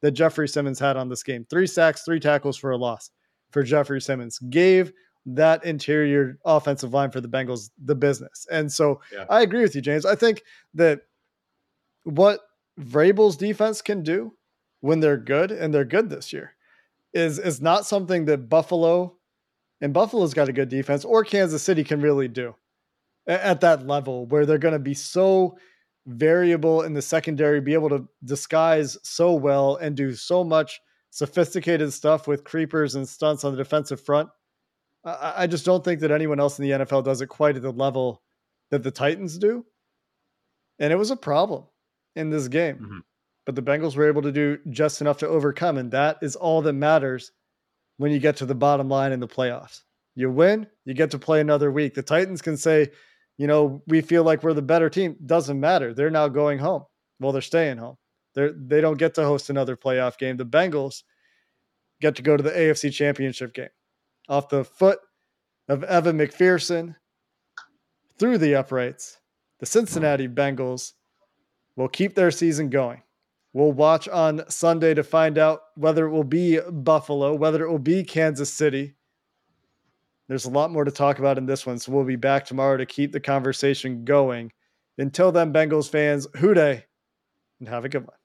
that 0.00 0.12
Jeffrey 0.12 0.46
Simmons 0.46 0.78
had 0.78 0.96
on 0.96 1.08
this 1.08 1.24
game. 1.24 1.44
Three 1.50 1.66
sacks, 1.66 2.02
three 2.02 2.20
tackles 2.20 2.56
for 2.56 2.70
a 2.70 2.76
loss 2.76 3.10
for 3.50 3.64
Jeffrey 3.64 4.00
Simmons. 4.00 4.38
Gave 4.38 4.92
that 5.26 5.64
interior 5.64 6.38
offensive 6.44 6.92
line 6.94 7.10
for 7.10 7.20
the 7.20 7.26
Bengals 7.26 7.70
the 7.84 7.96
business. 7.96 8.46
And 8.48 8.70
so 8.70 9.00
Yeah. 9.12 9.24
I 9.28 9.42
agree 9.42 9.62
with 9.62 9.74
you, 9.74 9.80
James. 9.80 10.06
I 10.06 10.14
think 10.14 10.44
that 10.74 11.00
what 12.04 12.40
Vrabel's 12.78 13.36
defense 13.36 13.82
can 13.82 14.04
do 14.04 14.34
when 14.82 15.00
they're 15.00 15.16
good, 15.16 15.50
and 15.50 15.74
they're 15.74 15.84
good 15.84 16.10
this 16.10 16.32
year, 16.32 16.54
is 17.12 17.40
is 17.40 17.60
not 17.60 17.86
something 17.86 18.26
that 18.26 18.48
Buffalo 18.48 19.16
and 19.80 19.92
Buffalo's 19.92 20.32
got 20.32 20.48
a 20.48 20.52
good 20.52 20.68
defense 20.68 21.04
or 21.04 21.24
Kansas 21.24 21.64
City 21.64 21.82
can 21.82 22.00
really 22.00 22.28
do 22.28 22.54
at 23.30 23.60
that 23.60 23.86
level 23.86 24.26
where 24.26 24.44
they're 24.46 24.58
going 24.58 24.72
to 24.72 24.78
be 24.78 24.94
so 24.94 25.56
variable 26.06 26.82
in 26.82 26.94
the 26.94 27.02
secondary, 27.02 27.60
be 27.60 27.74
able 27.74 27.90
to 27.90 28.08
disguise 28.24 28.96
so 29.02 29.32
well 29.32 29.76
and 29.76 29.96
do 29.96 30.14
so 30.14 30.42
much 30.42 30.80
sophisticated 31.10 31.92
stuff 31.92 32.26
with 32.26 32.44
creepers 32.44 32.94
and 32.94 33.08
stunts 33.08 33.44
on 33.44 33.52
the 33.52 33.58
defensive 33.58 34.00
front. 34.00 34.28
I, 35.04 35.34
I 35.38 35.46
just 35.46 35.64
don't 35.64 35.84
think 35.84 36.00
that 36.00 36.10
anyone 36.10 36.40
else 36.40 36.58
in 36.58 36.64
the 36.64 36.84
NFL 36.84 37.04
does 37.04 37.20
it 37.20 37.28
quite 37.28 37.56
at 37.56 37.62
the 37.62 37.72
level 37.72 38.22
that 38.70 38.82
the 38.82 38.90
Titans 38.90 39.38
do. 39.38 39.64
And 40.78 40.92
it 40.92 40.96
was 40.96 41.10
a 41.10 41.16
problem 41.16 41.64
in 42.16 42.30
this 42.30 42.48
game. 42.48 42.78
Mhm. 42.78 43.00
But 43.46 43.54
the 43.54 43.62
Bengals 43.62 43.96
were 43.96 44.06
able 44.08 44.22
to 44.22 44.32
do 44.32 44.58
just 44.70 45.00
enough 45.00 45.18
to 45.18 45.28
overcome. 45.28 45.78
And 45.78 45.90
that 45.90 46.18
is 46.22 46.36
all 46.36 46.62
that 46.62 46.72
matters 46.72 47.32
when 47.96 48.12
you 48.12 48.18
get 48.18 48.36
to 48.36 48.46
the 48.46 48.54
bottom 48.54 48.88
line 48.88 49.12
in 49.12 49.20
the 49.20 49.28
playoffs. 49.28 49.82
You 50.14 50.30
win, 50.30 50.66
you 50.84 50.94
get 50.94 51.10
to 51.12 51.18
play 51.18 51.40
another 51.40 51.70
week. 51.70 51.94
The 51.94 52.02
Titans 52.02 52.42
can 52.42 52.56
say, 52.56 52.90
you 53.40 53.46
know, 53.46 53.82
we 53.86 54.02
feel 54.02 54.22
like 54.22 54.42
we're 54.42 54.52
the 54.52 54.60
better 54.60 54.90
team. 54.90 55.16
Doesn't 55.24 55.58
matter. 55.58 55.94
They're 55.94 56.10
now 56.10 56.28
going 56.28 56.58
home. 56.58 56.84
Well, 57.20 57.32
they're 57.32 57.40
staying 57.40 57.78
home. 57.78 57.96
They're 58.34 58.52
they 58.52 58.82
don't 58.82 58.98
get 58.98 59.14
to 59.14 59.24
host 59.24 59.48
another 59.48 59.78
playoff 59.78 60.18
game. 60.18 60.36
The 60.36 60.44
Bengals 60.44 61.04
get 62.02 62.16
to 62.16 62.22
go 62.22 62.36
to 62.36 62.42
the 62.42 62.50
AFC 62.50 62.92
championship 62.92 63.54
game 63.54 63.70
off 64.28 64.50
the 64.50 64.62
foot 64.62 64.98
of 65.70 65.84
Evan 65.84 66.18
McPherson 66.18 66.96
through 68.18 68.36
the 68.36 68.56
uprights. 68.56 69.16
The 69.60 69.64
Cincinnati 69.64 70.28
Bengals 70.28 70.92
will 71.76 71.88
keep 71.88 72.14
their 72.14 72.30
season 72.30 72.68
going. 72.68 73.02
We'll 73.54 73.72
watch 73.72 74.06
on 74.06 74.44
Sunday 74.50 74.92
to 74.92 75.02
find 75.02 75.38
out 75.38 75.60
whether 75.76 76.06
it 76.06 76.10
will 76.10 76.24
be 76.24 76.60
Buffalo, 76.70 77.34
whether 77.34 77.64
it 77.64 77.70
will 77.70 77.78
be 77.78 78.04
Kansas 78.04 78.52
City. 78.52 78.96
There's 80.30 80.44
a 80.44 80.50
lot 80.50 80.70
more 80.70 80.84
to 80.84 80.92
talk 80.92 81.18
about 81.18 81.38
in 81.38 81.46
this 81.46 81.66
one, 81.66 81.80
so 81.80 81.90
we'll 81.90 82.04
be 82.04 82.14
back 82.14 82.44
tomorrow 82.44 82.76
to 82.76 82.86
keep 82.86 83.10
the 83.10 83.18
conversation 83.18 84.04
going. 84.04 84.52
Until 84.96 85.32
then, 85.32 85.52
Bengals 85.52 85.90
fans, 85.90 86.28
Who 86.36 86.54
Dey, 86.54 86.84
and 87.58 87.68
have 87.68 87.84
a 87.84 87.88
good 87.88 88.06
one. 88.06 88.16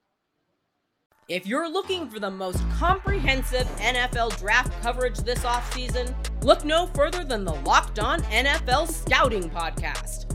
If 1.27 1.47
you're 1.47 1.67
looking 1.67 2.07
for 2.07 2.19
the 2.19 2.29
most 2.29 2.61
comprehensive 2.77 3.65
NFL 3.77 4.37
draft 4.37 4.79
coverage 4.83 5.17
this 5.17 5.39
offseason, 5.39 6.13
look 6.43 6.63
no 6.63 6.85
further 6.93 7.23
than 7.23 7.43
the 7.43 7.55
Locked 7.55 7.97
On 7.97 8.21
NFL 8.21 8.87
Scouting 8.87 9.49
Podcast. 9.49 10.34